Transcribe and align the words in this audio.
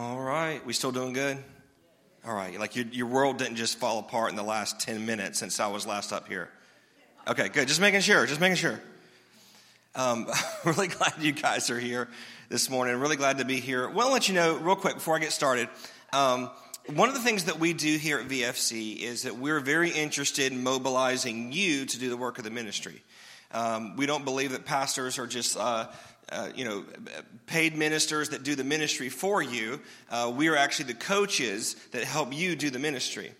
All 0.00 0.18
right. 0.18 0.64
We 0.64 0.72
still 0.72 0.92
doing 0.92 1.12
good? 1.12 1.36
All 2.26 2.32
right. 2.32 2.58
Like 2.58 2.74
your, 2.74 2.86
your 2.86 3.06
world 3.06 3.36
didn't 3.36 3.56
just 3.56 3.78
fall 3.78 3.98
apart 3.98 4.30
in 4.30 4.36
the 4.36 4.42
last 4.42 4.80
10 4.80 5.04
minutes 5.04 5.38
since 5.38 5.60
I 5.60 5.66
was 5.66 5.86
last 5.86 6.10
up 6.10 6.26
here. 6.26 6.48
Okay, 7.28 7.50
good. 7.50 7.68
Just 7.68 7.82
making 7.82 8.00
sure. 8.00 8.24
Just 8.24 8.40
making 8.40 8.56
sure. 8.56 8.80
Um, 9.94 10.26
really 10.64 10.88
glad 10.88 11.12
you 11.20 11.32
guys 11.32 11.68
are 11.68 11.78
here 11.78 12.08
this 12.48 12.70
morning. 12.70 12.96
Really 12.96 13.16
glad 13.16 13.40
to 13.40 13.44
be 13.44 13.60
here. 13.60 13.90
Well, 13.90 14.06
I'll 14.06 14.12
let 14.14 14.26
you 14.26 14.34
know 14.34 14.56
real 14.56 14.74
quick 14.74 14.94
before 14.94 15.16
I 15.16 15.18
get 15.18 15.32
started. 15.32 15.68
Um, 16.14 16.48
one 16.94 17.10
of 17.10 17.14
the 17.14 17.20
things 17.20 17.44
that 17.44 17.60
we 17.60 17.74
do 17.74 17.98
here 17.98 18.20
at 18.20 18.26
VFC 18.26 19.00
is 19.02 19.24
that 19.24 19.36
we're 19.36 19.60
very 19.60 19.90
interested 19.90 20.50
in 20.50 20.62
mobilizing 20.62 21.52
you 21.52 21.84
to 21.84 21.98
do 21.98 22.08
the 22.08 22.16
work 22.16 22.38
of 22.38 22.44
the 22.44 22.50
ministry. 22.50 23.02
Um, 23.52 23.96
we 23.96 24.06
don't 24.06 24.24
believe 24.24 24.52
that 24.52 24.64
pastors 24.64 25.18
are 25.18 25.26
just 25.26 25.58
uh, 25.58 25.88
uh, 26.30 26.50
you 26.54 26.64
know, 26.64 26.84
paid 27.46 27.76
ministers 27.76 28.30
that 28.30 28.42
do 28.42 28.54
the 28.54 28.64
ministry 28.64 29.08
for 29.08 29.42
you. 29.42 29.80
Uh, 30.10 30.32
we 30.34 30.48
are 30.48 30.56
actually 30.56 30.86
the 30.86 30.94
coaches 30.94 31.74
that 31.92 32.04
help 32.04 32.32
you 32.32 32.56
do 32.56 32.70
the 32.70 32.78
ministry. 32.78 33.32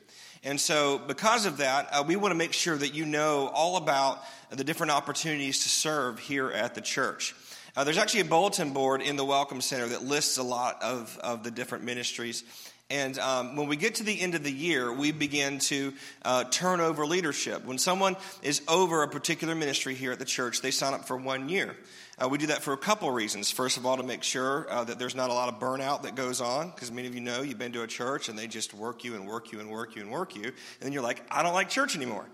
And 0.42 0.58
so, 0.58 0.98
because 0.98 1.44
of 1.44 1.58
that, 1.58 1.88
uh, 1.92 2.04
we 2.06 2.16
want 2.16 2.32
to 2.32 2.36
make 2.36 2.54
sure 2.54 2.76
that 2.76 2.94
you 2.94 3.04
know 3.04 3.48
all 3.48 3.76
about 3.76 4.22
the 4.50 4.64
different 4.64 4.92
opportunities 4.92 5.64
to 5.64 5.68
serve 5.68 6.18
here 6.18 6.50
at 6.50 6.74
the 6.74 6.80
church. 6.80 7.34
Uh, 7.76 7.84
there's 7.84 7.98
actually 7.98 8.20
a 8.20 8.24
bulletin 8.24 8.72
board 8.72 9.02
in 9.02 9.16
the 9.16 9.24
Welcome 9.24 9.60
Center 9.60 9.88
that 9.88 10.02
lists 10.02 10.38
a 10.38 10.42
lot 10.42 10.82
of, 10.82 11.18
of 11.22 11.44
the 11.44 11.50
different 11.50 11.84
ministries. 11.84 12.42
And 12.90 13.16
um, 13.20 13.54
when 13.54 13.68
we 13.68 13.76
get 13.76 13.96
to 13.96 14.02
the 14.02 14.20
end 14.20 14.34
of 14.34 14.42
the 14.42 14.50
year, 14.50 14.92
we 14.92 15.12
begin 15.12 15.60
to 15.60 15.92
uh, 16.24 16.44
turn 16.44 16.80
over 16.80 17.06
leadership. 17.06 17.64
When 17.64 17.78
someone 17.78 18.16
is 18.42 18.62
over 18.66 19.04
a 19.04 19.08
particular 19.08 19.54
ministry 19.54 19.94
here 19.94 20.10
at 20.10 20.18
the 20.18 20.24
church, 20.24 20.60
they 20.60 20.72
sign 20.72 20.94
up 20.94 21.06
for 21.06 21.16
one 21.16 21.48
year. 21.48 21.76
Uh, 22.22 22.28
we 22.28 22.36
do 22.36 22.48
that 22.48 22.62
for 22.62 22.74
a 22.74 22.76
couple 22.76 23.08
of 23.08 23.14
reasons. 23.14 23.50
First 23.50 23.78
of 23.78 23.86
all, 23.86 23.96
to 23.96 24.02
make 24.02 24.22
sure 24.22 24.70
uh, 24.70 24.84
that 24.84 24.98
there's 24.98 25.14
not 25.14 25.30
a 25.30 25.32
lot 25.32 25.48
of 25.48 25.58
burnout 25.58 26.02
that 26.02 26.14
goes 26.14 26.42
on, 26.42 26.68
because 26.68 26.92
many 26.92 27.08
of 27.08 27.14
you 27.14 27.22
know 27.22 27.40
you've 27.40 27.58
been 27.58 27.72
to 27.72 27.82
a 27.82 27.86
church 27.86 28.28
and 28.28 28.38
they 28.38 28.46
just 28.46 28.74
work 28.74 29.04
you 29.04 29.14
and 29.14 29.26
work 29.26 29.52
you 29.52 29.60
and 29.60 29.70
work 29.70 29.96
you 29.96 30.02
and 30.02 30.10
work 30.10 30.36
you, 30.36 30.44
and 30.44 30.54
then 30.80 30.92
you're 30.92 31.02
like, 31.02 31.22
I 31.30 31.42
don't 31.42 31.54
like 31.54 31.70
church 31.70 31.96
anymore. 31.96 32.26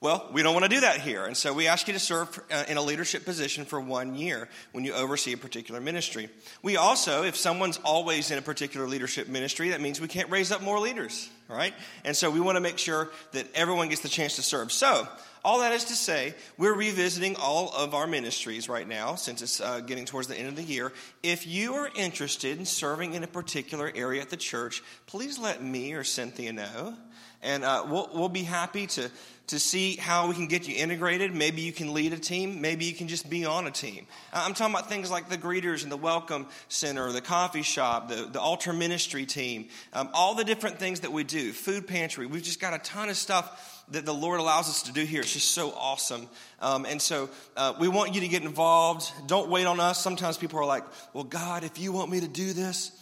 Well, 0.00 0.28
we 0.32 0.42
don't 0.42 0.52
want 0.52 0.64
to 0.64 0.68
do 0.68 0.80
that 0.82 1.00
here. 1.00 1.24
And 1.24 1.36
so 1.36 1.52
we 1.52 1.66
ask 1.66 1.88
you 1.88 1.94
to 1.94 1.98
serve 1.98 2.38
uh, 2.50 2.64
in 2.68 2.76
a 2.76 2.82
leadership 2.82 3.24
position 3.24 3.64
for 3.64 3.80
one 3.80 4.14
year 4.14 4.48
when 4.72 4.84
you 4.84 4.92
oversee 4.92 5.32
a 5.32 5.36
particular 5.38 5.80
ministry. 5.80 6.28
We 6.62 6.76
also, 6.76 7.24
if 7.24 7.36
someone's 7.36 7.78
always 7.78 8.30
in 8.30 8.38
a 8.38 8.42
particular 8.42 8.86
leadership 8.86 9.28
ministry, 9.28 9.70
that 9.70 9.80
means 9.80 10.00
we 10.00 10.08
can't 10.08 10.30
raise 10.30 10.52
up 10.52 10.62
more 10.62 10.78
leaders, 10.78 11.28
right? 11.48 11.74
And 12.04 12.16
so 12.16 12.30
we 12.30 12.40
want 12.40 12.56
to 12.56 12.60
make 12.60 12.78
sure 12.78 13.10
that 13.32 13.46
everyone 13.54 13.88
gets 13.88 14.02
the 14.02 14.08
chance 14.08 14.36
to 14.36 14.42
serve. 14.42 14.72
So 14.72 15.06
all 15.44 15.60
that 15.60 15.72
is 15.72 15.84
to 15.84 15.94
say, 15.94 16.34
we're 16.56 16.74
revisiting 16.74 17.36
all 17.36 17.70
of 17.76 17.94
our 17.94 18.06
ministries 18.06 18.68
right 18.68 18.88
now 18.88 19.14
since 19.14 19.42
it's 19.42 19.60
uh, 19.60 19.80
getting 19.80 20.06
towards 20.06 20.26
the 20.26 20.36
end 20.36 20.48
of 20.48 20.56
the 20.56 20.62
year. 20.62 20.92
If 21.22 21.46
you 21.46 21.74
are 21.74 21.90
interested 21.94 22.58
in 22.58 22.64
serving 22.64 23.12
in 23.12 23.22
a 23.22 23.26
particular 23.26 23.92
area 23.94 24.22
at 24.22 24.30
the 24.30 24.38
church, 24.38 24.82
please 25.06 25.38
let 25.38 25.62
me 25.62 25.92
or 25.92 26.02
Cynthia 26.02 26.52
know. 26.52 26.94
And 27.42 27.62
uh, 27.62 27.84
we'll, 27.86 28.08
we'll 28.14 28.30
be 28.30 28.44
happy 28.44 28.86
to, 28.86 29.10
to 29.48 29.58
see 29.58 29.96
how 29.96 30.28
we 30.28 30.34
can 30.34 30.46
get 30.46 30.66
you 30.66 30.74
integrated. 30.74 31.34
Maybe 31.34 31.60
you 31.62 31.72
can 31.72 31.92
lead 31.92 32.12
a 32.12 32.18
team. 32.18 32.60
Maybe 32.60 32.86
you 32.86 32.94
can 32.94 33.08
just 33.08 33.28
be 33.28 33.44
on 33.44 33.66
a 33.66 33.70
team. 33.70 34.06
I'm 34.32 34.54
talking 34.54 34.74
about 34.74 34.88
things 34.88 35.10
like 35.10 35.28
the 35.28 35.36
greeters 35.36 35.82
and 35.82 35.92
the 35.92 35.98
welcome 35.98 36.46
center, 36.68 37.12
the 37.12 37.20
coffee 37.20 37.62
shop, 37.62 38.08
the, 38.08 38.28
the 38.32 38.40
altar 38.40 38.72
ministry 38.72 39.26
team, 39.26 39.68
um, 39.92 40.08
all 40.14 40.34
the 40.34 40.44
different 40.44 40.78
things 40.78 41.00
that 41.00 41.12
we 41.12 41.24
do, 41.24 41.52
food 41.52 41.86
pantry. 41.86 42.26
We've 42.26 42.42
just 42.42 42.60
got 42.60 42.72
a 42.72 42.78
ton 42.78 43.10
of 43.10 43.16
stuff 43.16 43.82
that 43.90 44.06
the 44.06 44.14
Lord 44.14 44.40
allows 44.40 44.68
us 44.68 44.84
to 44.84 44.92
do 44.92 45.04
here. 45.04 45.20
It's 45.20 45.34
just 45.34 45.52
so 45.52 45.72
awesome. 45.72 46.26
Um, 46.60 46.86
and 46.86 47.00
so 47.00 47.28
uh, 47.56 47.74
we 47.78 47.88
want 47.88 48.14
you 48.14 48.22
to 48.22 48.28
get 48.28 48.42
involved. 48.42 49.12
Don't 49.26 49.50
wait 49.50 49.66
on 49.66 49.78
us. 49.78 50.02
Sometimes 50.02 50.38
people 50.38 50.58
are 50.58 50.64
like, 50.64 50.84
well, 51.12 51.24
God, 51.24 51.64
if 51.64 51.78
you 51.78 51.92
want 51.92 52.10
me 52.10 52.20
to 52.20 52.28
do 52.28 52.54
this, 52.54 52.92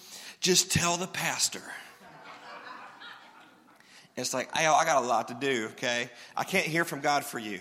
just 0.41 0.73
tell 0.73 0.97
the 0.97 1.07
pastor. 1.07 1.63
It's 4.16 4.34
like, 4.34 4.48
I, 4.55 4.66
I 4.66 4.84
got 4.84 5.02
a 5.02 5.06
lot 5.06 5.28
to 5.28 5.34
do, 5.34 5.68
okay? 5.72 6.10
I 6.36 6.44
can't 6.44 6.66
hear 6.66 6.84
from 6.84 7.00
God 7.00 7.24
for 7.24 7.38
you. 7.38 7.61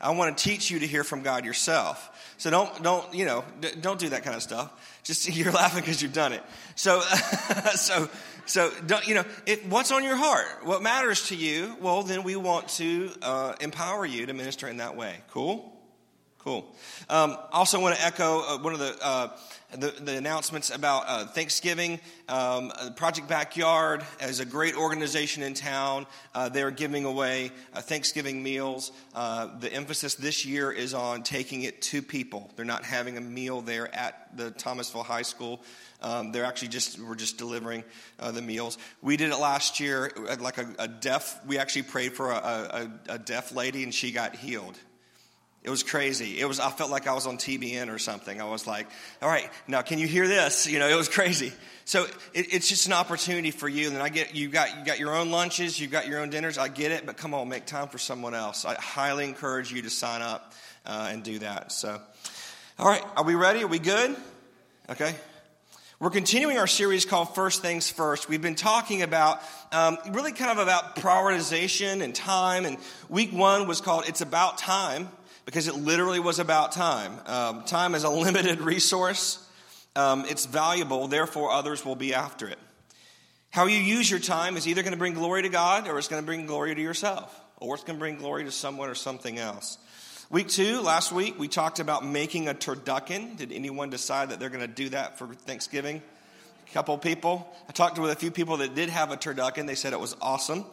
I 0.00 0.10
want 0.10 0.36
to 0.36 0.44
teach 0.44 0.70
you 0.70 0.80
to 0.80 0.86
hear 0.86 1.04
from 1.04 1.22
God 1.22 1.44
yourself. 1.44 2.34
So 2.36 2.50
don't, 2.50 2.82
don't, 2.82 3.14
you 3.14 3.24
know, 3.24 3.44
don't 3.80 3.98
do 3.98 4.10
that 4.10 4.24
kind 4.24 4.36
of 4.36 4.42
stuff. 4.42 4.70
Just 5.04 5.28
you're 5.34 5.52
laughing 5.52 5.80
because 5.80 6.02
you've 6.02 6.12
done 6.12 6.32
it. 6.32 6.42
So, 6.74 7.00
so 7.74 8.08
so, 8.46 8.70
don't, 8.86 9.06
you 9.08 9.16
know, 9.16 9.24
it, 9.44 9.66
what's 9.66 9.90
on 9.90 10.04
your 10.04 10.14
heart? 10.14 10.46
What 10.62 10.80
matters 10.80 11.28
to 11.28 11.36
you? 11.36 11.76
Well, 11.80 12.04
then 12.04 12.22
we 12.22 12.36
want 12.36 12.68
to 12.70 13.10
uh, 13.20 13.54
empower 13.60 14.06
you 14.06 14.24
to 14.26 14.32
minister 14.32 14.68
in 14.68 14.76
that 14.76 14.96
way. 14.96 15.16
Cool? 15.30 15.72
Cool. 16.38 16.72
Um, 17.08 17.36
also, 17.50 17.80
want 17.80 17.96
to 17.96 18.04
echo 18.04 18.40
uh, 18.40 18.58
one 18.58 18.72
of 18.72 18.78
the, 18.78 18.96
uh, 19.02 19.36
the, 19.76 19.94
the 20.02 20.16
announcements 20.16 20.70
about 20.70 21.04
uh, 21.06 21.26
Thanksgiving. 21.26 22.00
Um, 22.28 22.72
uh, 22.74 22.90
Project 22.96 23.28
Backyard 23.28 24.04
is 24.20 24.40
a 24.40 24.44
great 24.44 24.76
organization 24.76 25.42
in 25.42 25.54
town. 25.54 26.06
Uh, 26.34 26.48
they're 26.48 26.70
giving 26.70 27.04
away 27.04 27.52
uh, 27.74 27.80
Thanksgiving 27.80 28.42
meals. 28.42 28.92
the 29.14 29.70
emphasis 29.72 30.14
this 30.14 30.44
year 30.44 30.72
is 30.72 30.94
on 30.94 31.22
taking 31.22 31.62
it 31.62 31.82
to 31.82 32.02
people. 32.02 32.50
They're 32.56 32.64
not 32.64 32.84
having 32.84 33.16
a 33.16 33.20
meal 33.20 33.60
there 33.60 33.94
at 33.94 34.36
the 34.36 34.50
Thomasville 34.50 35.02
High 35.02 35.22
School. 35.22 35.62
Um, 36.02 36.32
they're 36.32 36.44
actually 36.44 36.68
just 36.68 36.98
we're 36.98 37.14
just 37.14 37.38
delivering 37.38 37.84
uh, 38.18 38.30
the 38.30 38.42
meals. 38.42 38.78
We 39.02 39.16
did 39.16 39.30
it 39.30 39.38
last 39.38 39.80
year, 39.80 40.12
like 40.40 40.58
a, 40.58 40.68
a 40.78 40.88
deaf. 40.88 41.40
We 41.46 41.58
actually 41.58 41.82
prayed 41.82 42.12
for 42.12 42.30
a, 42.30 42.36
a, 42.36 43.14
a, 43.14 43.18
deaf 43.18 43.54
lady, 43.54 43.82
and 43.82 43.94
she 43.94 44.12
got 44.12 44.36
healed. 44.36 44.78
It 45.66 45.70
was 45.70 45.82
crazy. 45.82 46.38
It 46.38 46.46
was. 46.46 46.60
I 46.60 46.70
felt 46.70 46.92
like 46.92 47.08
I 47.08 47.12
was 47.12 47.26
on 47.26 47.38
TBN 47.38 47.92
or 47.92 47.98
something. 47.98 48.40
I 48.40 48.44
was 48.44 48.68
like, 48.68 48.86
"All 49.20 49.28
right, 49.28 49.50
now 49.66 49.82
can 49.82 49.98
you 49.98 50.06
hear 50.06 50.28
this?" 50.28 50.68
You 50.68 50.78
know, 50.78 50.88
it 50.88 50.94
was 50.94 51.08
crazy. 51.08 51.52
So 51.84 52.04
it, 52.32 52.54
it's 52.54 52.68
just 52.68 52.86
an 52.86 52.92
opportunity 52.92 53.50
for 53.50 53.68
you. 53.68 53.88
And 53.88 53.98
I 53.98 54.08
get 54.08 54.32
you 54.32 54.48
got 54.48 54.78
you 54.78 54.84
got 54.84 55.00
your 55.00 55.16
own 55.16 55.32
lunches, 55.32 55.80
you've 55.80 55.90
got 55.90 56.06
your 56.06 56.20
own 56.20 56.30
dinners. 56.30 56.56
I 56.56 56.68
get 56.68 56.92
it, 56.92 57.04
but 57.04 57.16
come 57.16 57.34
on, 57.34 57.48
make 57.48 57.66
time 57.66 57.88
for 57.88 57.98
someone 57.98 58.32
else. 58.32 58.64
I 58.64 58.76
highly 58.76 59.24
encourage 59.24 59.72
you 59.72 59.82
to 59.82 59.90
sign 59.90 60.22
up 60.22 60.52
uh, 60.86 61.08
and 61.10 61.24
do 61.24 61.40
that. 61.40 61.72
So, 61.72 62.00
all 62.78 62.86
right, 62.86 63.02
are 63.16 63.24
we 63.24 63.34
ready? 63.34 63.64
Are 63.64 63.66
we 63.66 63.80
good? 63.80 64.14
Okay. 64.88 65.16
We're 65.98 66.10
continuing 66.10 66.58
our 66.58 66.68
series 66.68 67.04
called 67.04 67.34
First 67.34 67.60
Things 67.60 67.90
First. 67.90 68.28
We've 68.28 68.42
been 68.42 68.54
talking 68.54 69.02
about 69.02 69.42
um, 69.72 69.98
really 70.10 70.30
kind 70.30 70.52
of 70.52 70.58
about 70.58 70.94
prioritization 70.94 72.02
and 72.02 72.14
time. 72.14 72.66
And 72.66 72.76
week 73.08 73.32
one 73.32 73.66
was 73.66 73.80
called 73.80 74.04
It's 74.06 74.20
About 74.20 74.58
Time 74.58 75.08
because 75.46 75.68
it 75.68 75.76
literally 75.76 76.20
was 76.20 76.38
about 76.38 76.72
time. 76.72 77.18
Um, 77.24 77.64
time 77.64 77.94
is 77.94 78.04
a 78.04 78.10
limited 78.26 78.60
resource, 78.60 79.42
um, 79.94 80.26
it's 80.28 80.44
valuable, 80.44 81.08
therefore, 81.08 81.50
others 81.50 81.82
will 81.82 81.96
be 81.96 82.12
after 82.12 82.46
it. 82.48 82.58
How 83.48 83.64
you 83.64 83.78
use 83.78 84.10
your 84.10 84.20
time 84.20 84.58
is 84.58 84.68
either 84.68 84.82
going 84.82 84.92
to 84.92 84.98
bring 84.98 85.14
glory 85.14 85.40
to 85.42 85.48
God 85.48 85.88
or 85.88 85.96
it's 85.96 86.08
going 86.08 86.22
to 86.22 86.26
bring 86.26 86.44
glory 86.44 86.74
to 86.74 86.80
yourself, 86.82 87.40
or 87.56 87.74
it's 87.74 87.84
going 87.84 87.96
to 87.96 88.00
bring 88.00 88.18
glory 88.18 88.44
to 88.44 88.52
someone 88.52 88.90
or 88.90 88.94
something 88.94 89.38
else. 89.38 89.78
Week 90.28 90.48
two, 90.48 90.82
last 90.82 91.12
week, 91.12 91.38
we 91.38 91.48
talked 91.48 91.78
about 91.78 92.04
making 92.04 92.48
a 92.48 92.54
turducken. 92.54 93.38
Did 93.38 93.52
anyone 93.52 93.88
decide 93.88 94.30
that 94.30 94.40
they're 94.40 94.50
going 94.50 94.60
to 94.60 94.66
do 94.66 94.90
that 94.90 95.18
for 95.18 95.28
Thanksgiving? 95.28 96.02
A 96.68 96.72
couple 96.74 96.98
people. 96.98 97.50
I 97.68 97.72
talked 97.72 97.98
with 97.98 98.10
a 98.10 98.16
few 98.16 98.30
people 98.30 98.58
that 98.58 98.74
did 98.74 98.90
have 98.90 99.12
a 99.12 99.16
turducken. 99.16 99.66
They 99.66 99.76
said 99.76 99.92
it 99.92 100.00
was 100.00 100.16
awesome. 100.20 100.66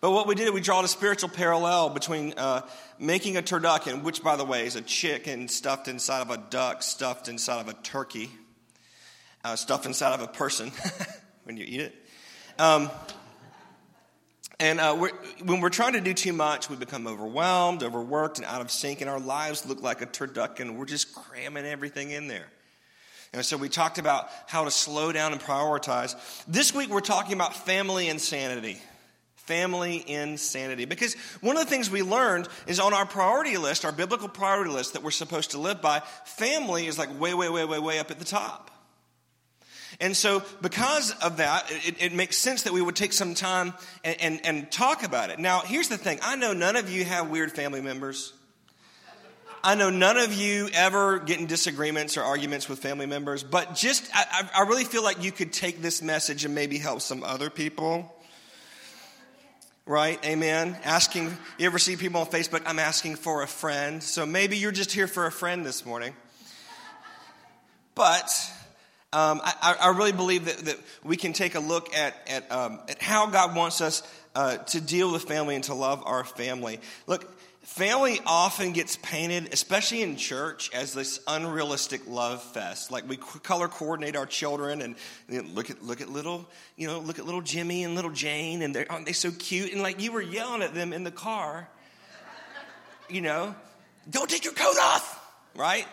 But 0.00 0.10
what 0.10 0.26
we 0.26 0.34
did, 0.34 0.52
we 0.52 0.60
draw 0.60 0.82
a 0.82 0.88
spiritual 0.88 1.30
parallel 1.30 1.90
between 1.90 2.34
uh, 2.36 2.62
making 2.98 3.36
a 3.36 3.42
turducken, 3.42 4.02
which, 4.02 4.22
by 4.22 4.36
the 4.36 4.44
way, 4.44 4.66
is 4.66 4.76
a 4.76 4.82
chicken 4.82 5.48
stuffed 5.48 5.88
inside 5.88 6.20
of 6.20 6.30
a 6.30 6.36
duck, 6.36 6.82
stuffed 6.82 7.28
inside 7.28 7.60
of 7.60 7.68
a 7.68 7.74
turkey, 7.74 8.30
uh, 9.44 9.56
stuffed 9.56 9.86
inside 9.86 10.12
of 10.12 10.20
a 10.20 10.28
person 10.28 10.70
when 11.44 11.56
you 11.56 11.64
eat 11.66 11.80
it. 11.80 11.94
Um, 12.58 12.90
and 14.58 14.80
uh, 14.80 14.96
we're, 14.98 15.12
when 15.44 15.60
we're 15.60 15.70
trying 15.70 15.94
to 15.94 16.00
do 16.00 16.14
too 16.14 16.32
much, 16.32 16.70
we 16.70 16.76
become 16.76 17.06
overwhelmed, 17.06 17.82
overworked, 17.82 18.38
and 18.38 18.46
out 18.46 18.60
of 18.60 18.70
sync, 18.70 19.00
and 19.02 19.10
our 19.10 19.20
lives 19.20 19.66
look 19.66 19.82
like 19.82 20.00
a 20.00 20.06
turducken. 20.06 20.76
We're 20.76 20.86
just 20.86 21.14
cramming 21.14 21.66
everything 21.66 22.10
in 22.10 22.28
there. 22.28 22.46
And 23.32 23.44
so 23.44 23.56
we 23.56 23.68
talked 23.68 23.98
about 23.98 24.30
how 24.46 24.64
to 24.64 24.70
slow 24.70 25.12
down 25.12 25.32
and 25.32 25.40
prioritize. 25.40 26.14
This 26.46 26.74
week, 26.74 26.88
we're 26.88 27.00
talking 27.00 27.34
about 27.34 27.54
family 27.54 28.08
insanity. 28.08 28.80
Family 29.46 30.02
insanity. 30.06 30.84
Because 30.84 31.14
one 31.40 31.56
of 31.56 31.64
the 31.64 31.70
things 31.70 31.90
we 31.90 32.02
learned 32.02 32.48
is 32.66 32.80
on 32.80 32.92
our 32.92 33.06
priority 33.06 33.56
list, 33.56 33.84
our 33.84 33.92
biblical 33.92 34.28
priority 34.28 34.70
list 34.70 34.94
that 34.94 35.02
we're 35.02 35.10
supposed 35.12 35.52
to 35.52 35.58
live 35.58 35.80
by, 35.80 36.02
family 36.24 36.86
is 36.86 36.98
like 36.98 37.20
way, 37.20 37.32
way, 37.32 37.48
way, 37.48 37.64
way, 37.64 37.78
way 37.78 37.98
up 37.98 38.10
at 38.10 38.18
the 38.18 38.24
top. 38.24 38.70
And 40.00 40.16
so, 40.16 40.42
because 40.60 41.12
of 41.22 41.38
that, 41.38 41.70
it, 41.70 42.02
it, 42.02 42.12
makes 42.12 42.36
sense 42.36 42.64
that 42.64 42.72
we 42.72 42.82
would 42.82 42.96
take 42.96 43.12
some 43.12 43.34
time 43.34 43.72
and, 44.04 44.20
and, 44.20 44.40
and 44.44 44.70
talk 44.70 45.04
about 45.04 45.30
it. 45.30 45.38
Now, 45.38 45.60
here's 45.60 45.88
the 45.88 45.96
thing 45.96 46.18
I 46.22 46.36
know 46.36 46.52
none 46.52 46.76
of 46.76 46.90
you 46.90 47.04
have 47.04 47.30
weird 47.30 47.52
family 47.52 47.80
members. 47.80 48.32
I 49.64 49.74
know 49.74 49.90
none 49.90 50.16
of 50.16 50.32
you 50.32 50.68
ever 50.74 51.18
get 51.18 51.40
in 51.40 51.46
disagreements 51.46 52.16
or 52.16 52.22
arguments 52.22 52.68
with 52.68 52.78
family 52.78 53.06
members, 53.06 53.42
but 53.42 53.74
just, 53.74 54.08
I, 54.14 54.48
I 54.54 54.62
really 54.62 54.84
feel 54.84 55.02
like 55.02 55.24
you 55.24 55.32
could 55.32 55.52
take 55.52 55.82
this 55.82 56.02
message 56.02 56.44
and 56.44 56.54
maybe 56.54 56.78
help 56.78 57.00
some 57.00 57.24
other 57.24 57.50
people. 57.50 58.15
Right? 59.88 60.18
Amen. 60.26 60.76
Asking, 60.82 61.36
you 61.58 61.66
ever 61.66 61.78
see 61.78 61.94
people 61.96 62.20
on 62.20 62.26
Facebook? 62.26 62.62
I'm 62.66 62.80
asking 62.80 63.16
for 63.16 63.42
a 63.42 63.46
friend. 63.46 64.02
So 64.02 64.26
maybe 64.26 64.56
you're 64.56 64.72
just 64.72 64.90
here 64.90 65.06
for 65.06 65.26
a 65.26 65.32
friend 65.32 65.64
this 65.64 65.86
morning. 65.86 66.12
But 67.94 68.28
Um, 69.12 69.40
I, 69.42 69.76
I, 69.80 69.88
really 69.96 70.12
believe 70.12 70.46
that, 70.46 70.58
that 70.66 70.78
we 71.04 71.16
can 71.16 71.32
take 71.32 71.54
a 71.54 71.60
look 71.60 71.94
at, 71.94 72.14
at, 72.26 72.52
um, 72.52 72.80
at 72.88 73.00
how 73.00 73.26
God 73.26 73.54
wants 73.54 73.80
us 73.80 74.02
uh, 74.34 74.56
to 74.56 74.80
deal 74.80 75.10
with 75.10 75.22
family 75.22 75.54
and 75.54 75.64
to 75.64 75.74
love 75.74 76.02
our 76.04 76.24
family. 76.24 76.80
Look, 77.06 77.24
family 77.66 78.20
often 78.24 78.72
gets 78.72 78.96
painted, 78.96 79.52
especially 79.52 80.00
in 80.00 80.16
church, 80.16 80.70
as 80.72 80.94
this 80.94 81.20
unrealistic 81.26 82.06
love 82.06 82.42
fest. 82.42 82.90
Like 82.92 83.08
we 83.08 83.16
color 83.16 83.68
coordinate 83.68 84.16
our 84.16 84.24
children, 84.24 84.80
and 84.80 84.94
you 85.28 85.42
know, 85.42 85.48
look 85.50 85.68
at 85.68 85.82
look 85.82 86.00
at 86.00 86.08
little 86.08 86.48
you 86.76 86.86
know 86.86 87.00
look 87.00 87.18
at 87.18 87.26
little 87.26 87.42
Jimmy 87.42 87.84
and 87.84 87.94
little 87.94 88.12
Jane, 88.12 88.62
and 88.62 88.74
they're 88.74 88.86
aren't 88.88 89.04
they 89.04 89.12
so 89.12 89.30
cute? 89.32 89.72
And 89.72 89.82
like 89.82 90.00
you 90.00 90.12
were 90.12 90.22
yelling 90.22 90.62
at 90.62 90.74
them 90.74 90.92
in 90.92 91.04
the 91.04 91.10
car, 91.10 91.68
you 93.10 93.20
know, 93.20 93.54
don't 94.08 94.30
take 94.30 94.44
your 94.44 94.54
coat 94.54 94.76
off, 94.80 95.20
right? 95.56 95.86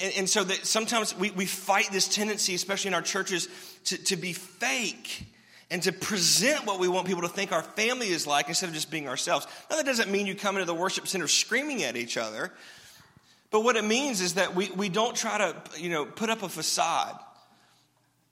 And, 0.00 0.14
and 0.18 0.28
so 0.28 0.42
that 0.42 0.66
sometimes 0.66 1.16
we, 1.16 1.30
we 1.32 1.44
fight 1.44 1.90
this 1.92 2.08
tendency, 2.08 2.54
especially 2.54 2.88
in 2.88 2.94
our 2.94 3.02
churches, 3.02 3.46
to, 3.84 4.02
to 4.04 4.16
be 4.16 4.32
fake 4.32 5.26
and 5.72 5.82
to 5.84 5.90
present 5.90 6.66
what 6.66 6.78
we 6.78 6.86
want 6.86 7.06
people 7.06 7.22
to 7.22 7.28
think 7.28 7.50
our 7.50 7.62
family 7.62 8.08
is 8.08 8.26
like 8.26 8.48
instead 8.48 8.68
of 8.68 8.74
just 8.74 8.90
being 8.90 9.08
ourselves. 9.08 9.46
Now, 9.70 9.76
that 9.76 9.86
doesn't 9.86 10.10
mean 10.10 10.26
you 10.26 10.34
come 10.34 10.56
into 10.56 10.66
the 10.66 10.74
worship 10.74 11.08
center 11.08 11.26
screaming 11.26 11.82
at 11.82 11.96
each 11.96 12.18
other, 12.18 12.52
but 13.50 13.64
what 13.64 13.76
it 13.76 13.84
means 13.84 14.20
is 14.20 14.34
that 14.34 14.54
we, 14.54 14.68
we 14.72 14.90
don't 14.90 15.16
try 15.16 15.38
to, 15.38 15.56
you 15.78 15.88
know, 15.88 16.04
put 16.04 16.28
up 16.28 16.42
a 16.42 16.48
facade 16.50 17.18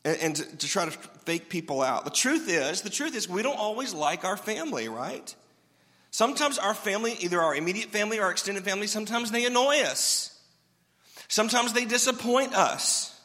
and, 0.04 0.18
and 0.20 0.36
to, 0.36 0.56
to 0.58 0.68
try 0.68 0.84
to 0.84 0.90
fake 0.90 1.48
people 1.48 1.80
out. 1.80 2.04
The 2.04 2.10
truth 2.10 2.46
is, 2.46 2.82
the 2.82 2.90
truth 2.90 3.16
is, 3.16 3.26
we 3.26 3.42
don't 3.42 3.58
always 3.58 3.94
like 3.94 4.22
our 4.24 4.36
family, 4.36 4.90
right? 4.90 5.34
Sometimes 6.10 6.58
our 6.58 6.74
family, 6.74 7.16
either 7.20 7.40
our 7.40 7.56
immediate 7.56 7.88
family 7.88 8.18
or 8.18 8.24
our 8.24 8.32
extended 8.32 8.64
family, 8.64 8.86
sometimes 8.86 9.30
they 9.30 9.46
annoy 9.46 9.80
us. 9.80 10.38
Sometimes 11.28 11.72
they 11.72 11.86
disappoint 11.86 12.54
us. 12.54 13.18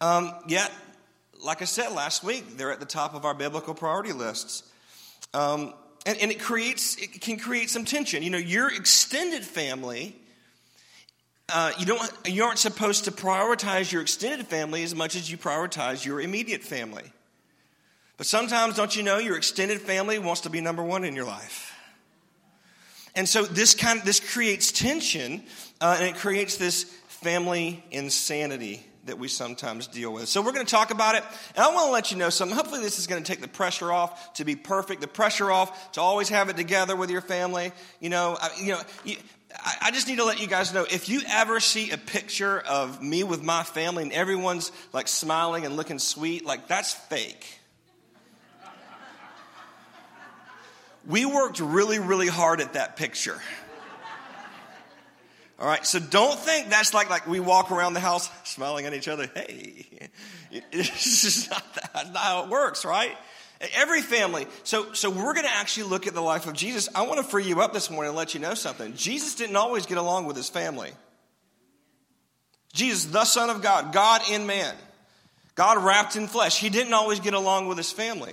Um, 0.00 0.32
yet, 0.46 0.70
like 1.44 1.60
I 1.60 1.66
said 1.66 1.92
last 1.92 2.24
week, 2.24 2.56
they're 2.56 2.72
at 2.72 2.80
the 2.80 2.86
top 2.86 3.14
of 3.14 3.24
our 3.24 3.34
biblical 3.34 3.74
priority 3.74 4.12
lists. 4.12 4.62
Um, 5.34 5.74
and, 6.06 6.18
and, 6.18 6.30
it 6.30 6.40
creates, 6.40 6.96
it 6.96 7.20
can 7.20 7.38
create 7.38 7.68
some 7.70 7.84
tension. 7.84 8.22
You 8.22 8.30
know, 8.30 8.38
your 8.38 8.72
extended 8.74 9.44
family, 9.44 10.16
uh, 11.52 11.72
you, 11.78 11.86
don't, 11.86 12.12
you 12.24 12.44
aren't 12.44 12.58
supposed 12.58 13.04
to 13.04 13.12
prioritize 13.12 13.92
your 13.92 14.00
extended 14.00 14.46
family 14.46 14.82
as 14.82 14.94
much 14.94 15.16
as 15.16 15.30
you 15.30 15.36
prioritize 15.36 16.04
your 16.04 16.20
immediate 16.20 16.62
family. 16.62 17.12
But 18.16 18.26
sometimes, 18.26 18.76
don't 18.76 18.94
you 18.96 19.02
know, 19.02 19.18
your 19.18 19.36
extended 19.36 19.80
family 19.80 20.18
wants 20.18 20.42
to 20.42 20.50
be 20.50 20.60
number 20.60 20.82
one 20.82 21.04
in 21.04 21.14
your 21.14 21.26
life. 21.26 21.72
And 23.14 23.28
so 23.28 23.44
this 23.44 23.74
kind 23.74 23.98
of, 23.98 24.04
this 24.04 24.20
creates 24.20 24.72
tension, 24.72 25.42
uh, 25.80 25.96
and 25.98 26.08
it 26.08 26.16
creates 26.16 26.56
this 26.56 26.84
family 27.08 27.84
insanity 27.90 28.84
that 29.06 29.18
we 29.18 29.28
sometimes 29.28 29.86
deal 29.86 30.12
with. 30.12 30.28
So 30.28 30.42
we're 30.42 30.52
going 30.52 30.66
to 30.66 30.70
talk 30.70 30.90
about 30.90 31.14
it, 31.14 31.24
and 31.56 31.64
I 31.64 31.74
want 31.74 31.86
to 31.88 31.92
let 31.92 32.10
you 32.10 32.16
know 32.16 32.30
something. 32.30 32.56
Hopefully, 32.56 32.80
this 32.80 32.98
is 32.98 33.06
going 33.06 33.22
to 33.22 33.30
take 33.30 33.40
the 33.40 33.48
pressure 33.48 33.92
off 33.92 34.34
to 34.34 34.44
be 34.44 34.56
perfect, 34.56 35.00
the 35.00 35.08
pressure 35.08 35.50
off 35.50 35.92
to 35.92 36.00
always 36.00 36.28
have 36.28 36.48
it 36.48 36.56
together 36.56 36.96
with 36.96 37.10
your 37.10 37.20
family. 37.20 37.72
You 38.00 38.10
know, 38.10 38.36
I, 38.40 38.50
you 38.60 38.72
know. 38.72 38.80
You, 39.04 39.16
I 39.80 39.92
just 39.92 40.08
need 40.08 40.16
to 40.16 40.24
let 40.24 40.40
you 40.40 40.48
guys 40.48 40.74
know 40.74 40.84
if 40.90 41.08
you 41.08 41.22
ever 41.28 41.60
see 41.60 41.92
a 41.92 41.96
picture 41.96 42.58
of 42.58 43.00
me 43.00 43.22
with 43.22 43.40
my 43.40 43.62
family 43.62 44.02
and 44.02 44.12
everyone's 44.12 44.72
like 44.92 45.06
smiling 45.06 45.64
and 45.64 45.76
looking 45.76 46.00
sweet, 46.00 46.44
like 46.44 46.66
that's 46.66 46.92
fake. 46.92 47.60
We 51.06 51.24
worked 51.24 51.60
really, 51.60 51.98
really 51.98 52.26
hard 52.26 52.60
at 52.60 52.72
that 52.72 52.96
picture. 52.96 53.40
All 55.58 55.68
right, 55.68 55.86
so 55.86 56.00
don't 56.00 56.38
think 56.38 56.68
that's 56.68 56.92
like 56.92 57.10
like 57.10 57.28
we 57.28 57.38
walk 57.38 57.70
around 57.70 57.94
the 57.94 58.00
house 58.00 58.28
smiling 58.42 58.86
at 58.86 58.94
each 58.94 59.06
other. 59.06 59.30
Hey, 59.34 59.86
it's 60.72 61.22
just 61.22 61.50
not, 61.50 61.74
that, 61.74 62.12
not 62.12 62.16
how 62.16 62.44
it 62.44 62.50
works, 62.50 62.84
right? 62.84 63.16
Every 63.74 64.02
family. 64.02 64.46
So, 64.64 64.92
so 64.92 65.10
we're 65.10 65.32
going 65.32 65.46
to 65.46 65.54
actually 65.54 65.84
look 65.84 66.06
at 66.06 66.12
the 66.12 66.20
life 66.20 66.46
of 66.46 66.54
Jesus. 66.54 66.88
I 66.94 67.02
want 67.06 67.18
to 67.18 67.22
free 67.24 67.44
you 67.44 67.60
up 67.60 67.72
this 67.72 67.90
morning 67.90 68.08
and 68.10 68.16
let 68.16 68.34
you 68.34 68.40
know 68.40 68.54
something. 68.54 68.94
Jesus 68.94 69.36
didn't 69.36 69.56
always 69.56 69.86
get 69.86 69.96
along 69.96 70.26
with 70.26 70.36
his 70.36 70.48
family. 70.48 70.90
Jesus, 72.72 73.06
the 73.06 73.24
Son 73.24 73.48
of 73.48 73.62
God, 73.62 73.92
God 73.92 74.22
in 74.30 74.46
man, 74.46 74.74
God 75.54 75.82
wrapped 75.82 76.16
in 76.16 76.26
flesh. 76.26 76.58
He 76.58 76.68
didn't 76.68 76.92
always 76.92 77.20
get 77.20 77.32
along 77.32 77.68
with 77.68 77.78
his 77.78 77.92
family. 77.92 78.32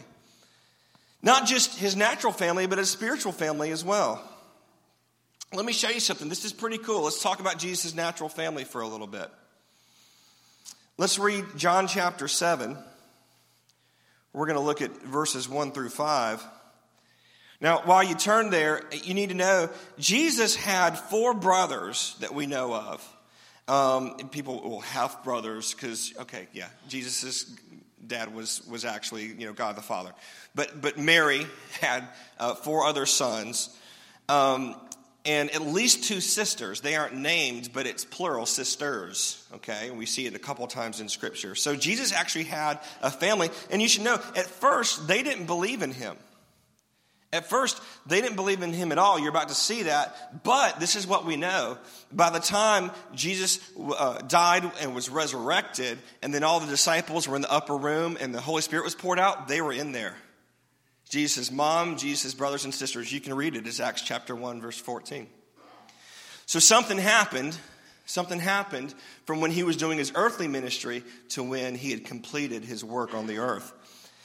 Not 1.21 1.45
just 1.45 1.77
his 1.77 1.95
natural 1.95 2.33
family, 2.33 2.65
but 2.65 2.79
his 2.79 2.89
spiritual 2.89 3.31
family 3.31 3.69
as 3.69 3.85
well. 3.85 4.27
Let 5.53 5.65
me 5.65 5.73
show 5.73 5.89
you 5.89 5.99
something. 5.99 6.29
This 6.29 6.45
is 6.45 6.53
pretty 6.53 6.77
cool. 6.77 7.03
Let's 7.03 7.21
talk 7.21 7.41
about 7.41 7.57
Jesus' 7.57 7.93
natural 7.93 8.29
family 8.29 8.63
for 8.63 8.79
a 8.79 8.87
little 8.87 9.07
bit. 9.07 9.29
Let's 10.97 11.19
read 11.19 11.43
John 11.57 11.89
chapter 11.89 12.29
7. 12.29 12.77
We're 14.31 14.45
going 14.45 14.57
to 14.57 14.63
look 14.63 14.81
at 14.81 14.91
verses 15.03 15.49
1 15.49 15.73
through 15.73 15.89
5. 15.89 16.41
Now, 17.59 17.81
while 17.83 18.01
you 18.01 18.15
turn 18.15 18.49
there, 18.49 18.83
you 19.03 19.13
need 19.13 19.27
to 19.27 19.35
know 19.35 19.69
Jesus 19.99 20.55
had 20.55 20.97
four 20.97 21.33
brothers 21.33 22.15
that 22.21 22.33
we 22.33 22.45
know 22.45 22.73
of. 22.73 23.15
Um, 23.67 24.29
people 24.29 24.61
will 24.61 24.79
have 24.81 25.21
brothers 25.25 25.73
because, 25.73 26.13
okay, 26.21 26.47
yeah, 26.53 26.69
Jesus' 26.87 27.43
dad 28.07 28.33
was, 28.33 28.65
was 28.69 28.85
actually, 28.85 29.25
you 29.25 29.47
know, 29.47 29.53
God 29.53 29.75
the 29.75 29.81
Father. 29.81 30.13
But, 30.55 30.79
but 30.79 30.97
Mary 30.97 31.45
had 31.81 32.07
uh, 32.39 32.55
four 32.55 32.85
other 32.85 33.05
sons. 33.05 33.69
Um, 34.29 34.75
and 35.25 35.51
at 35.51 35.61
least 35.61 36.05
two 36.05 36.21
sisters. 36.21 36.81
They 36.81 36.95
aren't 36.95 37.15
named, 37.15 37.69
but 37.73 37.85
it's 37.85 38.05
plural 38.05 38.45
sisters. 38.45 39.45
Okay, 39.55 39.91
we 39.91 40.05
see 40.05 40.25
it 40.25 40.35
a 40.35 40.39
couple 40.39 40.65
times 40.67 40.99
in 40.99 41.09
Scripture. 41.09 41.55
So 41.55 41.75
Jesus 41.75 42.11
actually 42.11 42.45
had 42.45 42.79
a 43.01 43.11
family, 43.11 43.49
and 43.69 43.81
you 43.81 43.87
should 43.87 44.03
know 44.03 44.15
at 44.35 44.45
first 44.45 45.07
they 45.07 45.23
didn't 45.23 45.45
believe 45.45 45.81
in 45.81 45.91
him. 45.91 46.15
At 47.33 47.49
first, 47.49 47.81
they 48.05 48.19
didn't 48.19 48.35
believe 48.35 48.61
in 48.61 48.73
him 48.73 48.91
at 48.91 48.97
all. 48.97 49.17
You're 49.17 49.29
about 49.29 49.47
to 49.47 49.55
see 49.55 49.83
that. 49.83 50.43
But 50.43 50.81
this 50.81 50.97
is 50.97 51.07
what 51.07 51.25
we 51.25 51.37
know. 51.37 51.77
By 52.11 52.29
the 52.29 52.39
time 52.39 52.91
Jesus 53.15 53.59
uh, 53.79 54.19
died 54.19 54.69
and 54.81 54.93
was 54.93 55.09
resurrected, 55.09 55.97
and 56.21 56.33
then 56.33 56.43
all 56.43 56.59
the 56.59 56.67
disciples 56.67 57.29
were 57.29 57.37
in 57.37 57.41
the 57.41 57.51
upper 57.51 57.77
room 57.77 58.17
and 58.19 58.35
the 58.35 58.41
Holy 58.41 58.61
Spirit 58.61 58.83
was 58.83 58.95
poured 58.95 59.17
out, 59.17 59.47
they 59.47 59.61
were 59.61 59.71
in 59.71 59.93
there. 59.93 60.15
Jesus' 61.11 61.51
mom, 61.51 61.97
Jesus' 61.97 62.33
brothers 62.33 62.63
and 62.63 62.73
sisters. 62.73 63.11
You 63.11 63.19
can 63.19 63.33
read 63.33 63.57
it. 63.57 63.67
It's 63.67 63.81
Acts 63.81 64.01
chapter 64.01 64.33
1, 64.33 64.61
verse 64.61 64.77
14. 64.77 65.27
So 66.45 66.59
something 66.59 66.97
happened. 66.97 67.57
Something 68.05 68.39
happened 68.39 68.95
from 69.25 69.41
when 69.41 69.51
he 69.51 69.63
was 69.63 69.75
doing 69.75 69.97
his 69.97 70.13
earthly 70.15 70.47
ministry 70.47 71.03
to 71.29 71.43
when 71.43 71.75
he 71.75 71.91
had 71.91 72.05
completed 72.05 72.63
his 72.63 72.81
work 72.81 73.13
on 73.13 73.27
the 73.27 73.39
earth. 73.39 73.73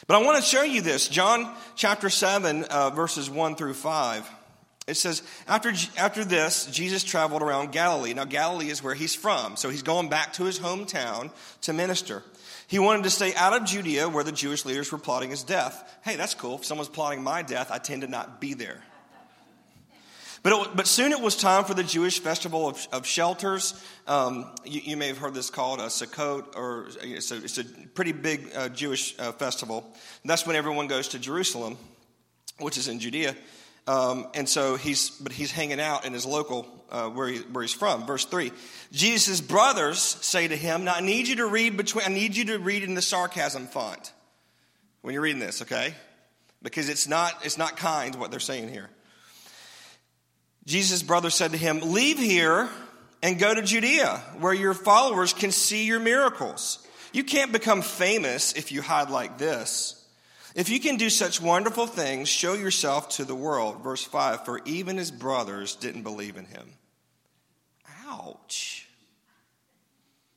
But 0.06 0.16
I 0.16 0.24
want 0.24 0.36
to 0.38 0.48
show 0.48 0.62
you 0.62 0.80
this. 0.80 1.08
John 1.08 1.52
chapter 1.74 2.08
7, 2.08 2.62
uh, 2.62 2.90
verses 2.90 3.28
1 3.28 3.56
through 3.56 3.74
5. 3.74 4.30
It 4.86 4.96
says, 4.96 5.24
after, 5.48 5.72
after 5.96 6.24
this, 6.24 6.66
Jesus 6.66 7.02
traveled 7.02 7.42
around 7.42 7.72
Galilee. 7.72 8.14
Now, 8.14 8.26
Galilee 8.26 8.70
is 8.70 8.80
where 8.80 8.94
he's 8.94 9.16
from, 9.16 9.56
so 9.56 9.70
he's 9.70 9.82
going 9.82 10.08
back 10.08 10.34
to 10.34 10.44
his 10.44 10.60
hometown 10.60 11.32
to 11.62 11.72
minister. 11.72 12.22
He 12.68 12.78
wanted 12.78 13.04
to 13.04 13.10
stay 13.10 13.34
out 13.34 13.52
of 13.52 13.64
Judea 13.64 14.08
where 14.08 14.24
the 14.24 14.32
Jewish 14.32 14.64
leaders 14.64 14.90
were 14.90 14.98
plotting 14.98 15.30
his 15.30 15.44
death. 15.44 15.98
Hey, 16.02 16.16
that's 16.16 16.34
cool. 16.34 16.56
If 16.56 16.64
someone's 16.64 16.88
plotting 16.88 17.22
my 17.22 17.42
death, 17.42 17.70
I 17.70 17.78
tend 17.78 18.02
to 18.02 18.08
not 18.08 18.40
be 18.40 18.54
there. 18.54 18.82
But, 20.42 20.52
it, 20.52 20.76
but 20.76 20.86
soon 20.86 21.12
it 21.12 21.20
was 21.20 21.36
time 21.36 21.64
for 21.64 21.74
the 21.74 21.82
Jewish 21.82 22.20
festival 22.20 22.68
of, 22.68 22.86
of 22.92 23.06
shelters. 23.06 23.82
Um, 24.06 24.46
you, 24.64 24.80
you, 24.84 24.96
may 24.96 25.08
have 25.08 25.18
heard 25.18 25.34
this 25.34 25.50
called 25.50 25.80
a 25.80 25.86
Sukkot, 25.86 26.56
or 26.56 26.86
it's 27.02 27.32
a, 27.32 27.36
it's 27.36 27.58
a 27.58 27.64
pretty 27.64 28.12
big 28.12 28.50
uh, 28.54 28.68
Jewish 28.68 29.18
uh, 29.18 29.32
festival. 29.32 29.84
And 30.22 30.30
that's 30.30 30.46
when 30.46 30.54
everyone 30.54 30.86
goes 30.86 31.08
to 31.08 31.18
Jerusalem, 31.18 31.76
which 32.58 32.78
is 32.78 32.86
in 32.86 33.00
Judea. 33.00 33.34
Um, 33.86 34.26
and 34.34 34.48
so 34.48 34.76
he's, 34.76 35.10
but 35.10 35.32
he's 35.32 35.52
hanging 35.52 35.80
out 35.80 36.04
in 36.04 36.12
his 36.12 36.26
local, 36.26 36.66
uh, 36.90 37.08
where, 37.08 37.28
he, 37.28 37.38
where 37.38 37.62
he's 37.62 37.72
from. 37.72 38.06
Verse 38.06 38.24
3. 38.24 38.50
Jesus' 38.90 39.40
brothers 39.40 39.98
say 39.98 40.48
to 40.48 40.56
him, 40.56 40.84
Now 40.84 40.94
I 40.94 41.00
need 41.00 41.28
you 41.28 41.36
to 41.36 41.46
read 41.46 41.76
between, 41.76 42.04
I 42.04 42.08
need 42.08 42.36
you 42.36 42.46
to 42.46 42.58
read 42.58 42.82
in 42.82 42.94
the 42.94 43.02
sarcasm 43.02 43.66
font 43.66 44.12
when 45.02 45.12
you're 45.12 45.22
reading 45.22 45.40
this, 45.40 45.62
okay? 45.62 45.94
Because 46.62 46.88
it's 46.88 47.06
not, 47.06 47.44
it's 47.44 47.58
not 47.58 47.76
kind 47.76 48.16
what 48.16 48.32
they're 48.32 48.40
saying 48.40 48.68
here. 48.68 48.90
Jesus' 50.64 51.04
brother 51.04 51.30
said 51.30 51.52
to 51.52 51.56
him, 51.56 51.92
Leave 51.92 52.18
here 52.18 52.68
and 53.22 53.38
go 53.38 53.54
to 53.54 53.62
Judea, 53.62 54.20
where 54.40 54.52
your 54.52 54.74
followers 54.74 55.32
can 55.32 55.52
see 55.52 55.86
your 55.86 56.00
miracles. 56.00 56.84
You 57.12 57.22
can't 57.22 57.52
become 57.52 57.82
famous 57.82 58.52
if 58.52 58.72
you 58.72 58.82
hide 58.82 59.10
like 59.10 59.38
this. 59.38 59.95
If 60.56 60.70
you 60.70 60.80
can 60.80 60.96
do 60.96 61.10
such 61.10 61.38
wonderful 61.38 61.86
things, 61.86 62.30
show 62.30 62.54
yourself 62.54 63.10
to 63.10 63.26
the 63.26 63.34
world. 63.34 63.84
Verse 63.84 64.02
5 64.02 64.46
For 64.46 64.62
even 64.64 64.96
his 64.96 65.10
brothers 65.10 65.76
didn't 65.76 66.02
believe 66.02 66.38
in 66.38 66.46
him. 66.46 66.72
Ouch. 68.06 68.88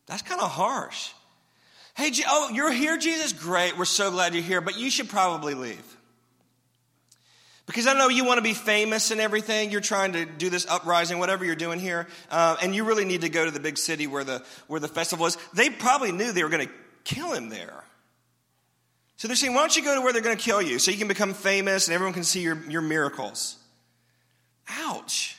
That's 0.07 0.21
kind 0.21 0.41
of 0.41 0.51
harsh. 0.51 1.11
Hey, 1.95 2.11
oh, 2.27 2.49
you're 2.53 2.71
here, 2.71 2.97
Jesus? 2.97 3.31
Great. 3.31 3.77
We're 3.77 3.85
so 3.85 4.11
glad 4.11 4.33
you're 4.33 4.43
here, 4.43 4.59
but 4.59 4.77
you 4.77 4.89
should 4.89 5.07
probably 5.07 5.53
leave. 5.53 5.97
Because 7.65 7.87
I 7.87 7.93
know 7.93 8.09
you 8.09 8.25
want 8.25 8.39
to 8.39 8.43
be 8.43 8.53
famous 8.53 9.11
and 9.11 9.21
everything. 9.21 9.71
You're 9.71 9.79
trying 9.79 10.13
to 10.13 10.25
do 10.25 10.49
this 10.49 10.65
uprising, 10.67 11.19
whatever 11.19 11.45
you're 11.45 11.55
doing 11.55 11.79
here, 11.79 12.07
uh, 12.29 12.57
and 12.61 12.75
you 12.75 12.83
really 12.83 13.05
need 13.05 13.21
to 13.21 13.29
go 13.29 13.45
to 13.45 13.51
the 13.51 13.59
big 13.59 13.77
city 13.77 14.05
where 14.05 14.25
the 14.25 14.43
where 14.67 14.81
the 14.81 14.87
festival 14.89 15.27
is. 15.27 15.37
They 15.53 15.69
probably 15.69 16.11
knew 16.11 16.33
they 16.33 16.43
were 16.43 16.49
going 16.49 16.67
to 16.67 16.73
kill 17.05 17.31
him 17.31 17.47
there. 17.47 17.83
So 19.19 19.27
they're 19.27 19.35
saying, 19.35 19.53
why 19.53 19.59
don't 19.59 19.75
you 19.75 19.83
go 19.83 19.95
to 19.95 19.99
where 19.99 20.13
they're 20.13 20.21
going 20.21 20.37
to 20.37 20.41
kill 20.41 20.61
you 20.61 20.79
so 20.79 20.91
you 20.91 20.97
can 20.97 21.09
become 21.09 21.33
famous 21.33 21.89
and 21.89 21.93
everyone 21.93 22.13
can 22.13 22.23
see 22.23 22.39
your, 22.39 22.57
your 22.69 22.81
miracles? 22.81 23.57
Ouch. 24.69 25.37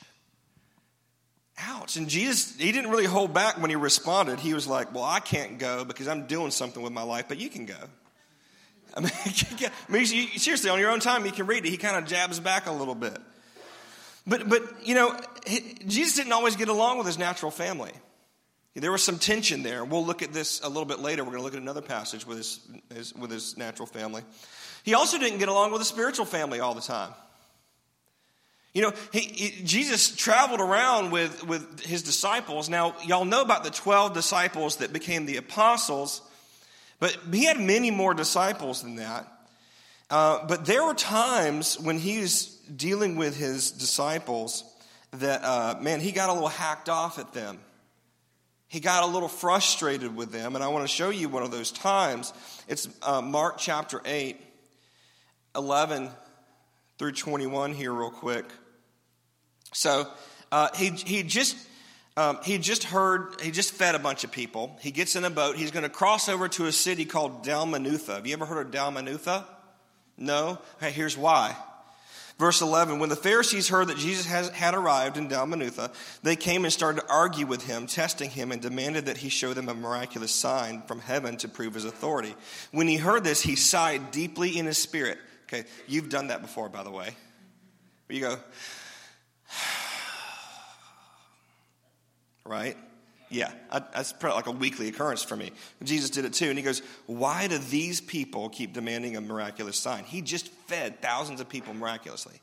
Ouch. 1.59 1.97
And 1.97 2.07
Jesus, 2.07 2.59
he 2.59 2.73
didn't 2.73 2.91
really 2.91 3.07
hold 3.07 3.33
back 3.33 3.59
when 3.59 3.71
he 3.71 3.77
responded. 3.77 4.39
He 4.39 4.53
was 4.53 4.67
like, 4.67 4.95
well, 4.95 5.05
I 5.05 5.19
can't 5.19 5.59
go 5.59 5.87
because 5.87 6.09
I'm 6.09 6.27
doing 6.27 6.51
something 6.51 6.83
with 6.83 6.93
my 6.93 7.05
life, 7.05 7.25
but 7.27 7.41
you 7.41 7.49
can 7.49 7.65
go. 7.65 7.79
I 8.95 9.01
mean, 9.01 9.13
I 9.63 9.91
mean 9.91 10.05
seriously, 10.05 10.69
on 10.69 10.79
your 10.79 10.91
own 10.91 11.01
time, 11.01 11.25
you 11.25 11.33
can 11.33 11.47
read 11.47 11.65
it. 11.65 11.71
He 11.71 11.79
kind 11.79 11.97
of 11.97 12.05
jabs 12.05 12.39
back 12.39 12.67
a 12.67 12.73
little 12.73 12.95
bit. 12.95 13.17
But, 14.27 14.47
but 14.47 14.87
you 14.87 14.95
know, 14.95 15.19
Jesus 15.87 16.17
didn't 16.17 16.33
always 16.33 16.55
get 16.55 16.69
along 16.69 16.99
with 16.99 17.07
his 17.07 17.17
natural 17.17 17.51
family. 17.51 17.93
There 18.75 18.93
was 18.93 19.03
some 19.03 19.19
tension 19.19 19.63
there. 19.63 19.85
We'll 19.85 20.07
look 20.07 20.23
at 20.23 20.33
this 20.33 20.61
a 20.63 20.69
little 20.69 20.85
bit 20.85 21.01
later. 21.01 21.25
We're 21.25 21.33
going 21.33 21.41
to 21.41 21.45
look 21.45 21.55
at 21.55 21.61
another 21.61 21.83
passage 21.83 22.25
with 22.25 22.39
his, 22.39 22.61
his, 22.95 23.15
with 23.15 23.31
his 23.31 23.57
natural 23.57 23.87
family. 23.87 24.23
He 24.85 24.95
also 24.95 25.19
didn't 25.19 25.39
get 25.39 25.49
along 25.49 25.73
with 25.73 25.83
a 25.83 25.85
spiritual 25.85 26.25
family 26.25 26.61
all 26.61 26.75
the 26.75 26.81
time. 26.81 27.13
You 28.73 28.83
know, 28.83 28.93
he, 29.13 29.21
he, 29.21 29.65
Jesus 29.65 30.15
traveled 30.15 30.61
around 30.61 31.11
with, 31.11 31.45
with 31.45 31.81
his 31.81 32.05
disciples. 32.05 32.69
Now, 32.69 32.95
y'all 33.05 33.25
know 33.25 33.43
about 33.43 33.65
the 33.65 33.71
12 33.71 34.15
disciples 34.15 34.77
that 34.77 34.93
became 34.93 35.27
the 35.27 35.39
apostles. 35.39 36.23
But 37.01 37.17
he 37.33 37.47
had 37.47 37.59
many 37.59 37.91
more 37.91 38.15
disciples 38.15 38.83
than 38.83 38.97
that. 38.97 39.27
Uh, 40.09 40.47
but 40.47 40.67
there 40.67 40.85
were 40.85 40.95
times 40.95 41.79
when 41.81 41.99
he 41.99 42.21
was 42.21 42.47
dealing 42.77 43.17
with 43.17 43.37
his 43.37 43.73
disciples 43.73 44.65
that, 45.13 45.43
uh, 45.43 45.79
man, 45.81 45.99
he 46.01 46.13
got 46.13 46.29
a 46.29 46.33
little 46.33 46.49
hacked 46.49 46.89
off 46.89 47.19
at 47.19 47.33
them. 47.33 47.59
He 48.71 48.79
got 48.79 49.03
a 49.03 49.07
little 49.07 49.29
frustrated 49.29 50.15
with 50.15 50.31
them. 50.31 50.55
And 50.55 50.63
I 50.63 50.69
want 50.69 50.85
to 50.85 50.89
show 50.89 51.11
you 51.11 51.29
one 51.29 51.43
of 51.43 51.51
those 51.51 51.73
times. 51.73 52.33
It's 52.69 52.89
uh, 53.03 53.21
Mark 53.21 53.59
chapter 53.59 54.01
8, 54.05 54.41
11 55.57 56.09
through 56.97 57.13
21 57.13 57.75
here, 57.75 57.93
real 57.93 58.13
quick. 58.13 58.45
So 59.73 60.07
uh, 60.53 60.69
he, 60.77 60.91
he 60.91 61.25
just 61.25 61.57
um, 62.17 62.39
he 62.45 62.59
just 62.59 62.85
heard, 62.85 63.41
he 63.41 63.51
just 63.51 63.73
fed 63.73 63.95
a 63.97 63.99
bunch 63.99 64.23
of 64.23 64.31
people. 64.31 64.77
He 64.81 64.93
gets 64.93 65.17
in 65.17 65.25
a 65.25 65.31
boat. 65.31 65.57
He's 65.57 65.71
going 65.73 65.85
to 65.85 65.89
cross 65.89 66.29
over 66.29 66.49
to 66.49 66.67
a 66.67 66.73
city 66.73 67.05
called 67.05 67.45
Dalmanutha. 67.45 68.15
Have 68.15 68.27
you 68.27 68.35
ever 68.35 68.47
heard 68.47 68.67
of 68.67 68.73
Dalmanutha? 68.73 69.45
No? 70.17 70.59
Okay, 70.77 70.91
here's 70.93 71.17
why. 71.17 71.57
Verse 72.41 72.63
11 72.63 72.99
When 72.99 73.11
the 73.11 73.17
Pharisees 73.17 73.69
heard 73.69 73.89
that 73.89 73.99
Jesus 73.99 74.25
has, 74.25 74.49
had 74.49 74.75
arrived 74.75 75.19
in 75.19 75.29
Dalmanutha, 75.29 75.93
they 76.23 76.37
came 76.37 76.65
and 76.65 76.73
started 76.73 77.03
to 77.03 77.13
argue 77.13 77.45
with 77.45 77.67
him, 77.67 77.87
testing 77.87 78.31
him, 78.31 78.51
and 78.51 78.63
demanded 78.63 79.07
that 79.07 79.19
he 79.19 79.29
show 79.29 79.53
them 79.53 79.69
a 79.69 79.75
miraculous 79.75 80.33
sign 80.33 80.81
from 80.89 81.01
heaven 81.01 81.37
to 81.37 81.49
prove 81.49 81.75
his 81.75 81.85
authority. 81.85 82.35
When 82.73 82.89
he 82.89 82.97
heard 82.97 83.25
this, 83.25 83.43
he 83.43 83.57
sighed 83.57 84.11
deeply 84.11 84.59
in 84.59 84.65
his 84.65 84.79
spirit. 84.79 85.19
Okay, 85.45 85.69
you've 85.87 86.09
done 86.09 86.29
that 86.29 86.41
before, 86.41 86.71
by 86.71 86.83
the 86.83 86.91
way. 86.91 87.11
you 88.09 88.21
go, 88.21 88.39
right? 92.47 92.79
Yeah, 93.31 93.53
that's 93.71 94.13
probably 94.13 94.37
like 94.37 94.47
a 94.49 94.51
weekly 94.51 94.89
occurrence 94.89 95.23
for 95.23 95.37
me. 95.37 95.53
Jesus 95.85 96.11
did 96.11 96.25
it 96.25 96.33
too. 96.33 96.49
And 96.49 96.59
he 96.59 96.65
goes, 96.65 96.83
Why 97.07 97.47
do 97.47 97.59
these 97.59 98.01
people 98.01 98.49
keep 98.49 98.73
demanding 98.73 99.17
a 99.17 99.21
miraculous 99.21 99.79
sign? 99.79 100.03
He 100.03 100.21
just 100.21 100.49
fed 100.67 101.01
thousands 101.01 101.41
of 101.41 101.49
people 101.49 101.73
miraculously. 101.73 102.41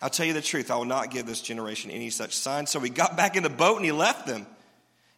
I'll 0.00 0.10
tell 0.10 0.26
you 0.26 0.32
the 0.32 0.42
truth, 0.42 0.70
I 0.70 0.76
will 0.76 0.84
not 0.84 1.10
give 1.10 1.26
this 1.26 1.40
generation 1.40 1.90
any 1.90 2.10
such 2.10 2.36
sign. 2.36 2.66
So 2.66 2.78
he 2.78 2.88
got 2.90 3.16
back 3.16 3.34
in 3.34 3.42
the 3.42 3.50
boat 3.50 3.76
and 3.76 3.84
he 3.84 3.92
left 3.92 4.26
them. 4.26 4.46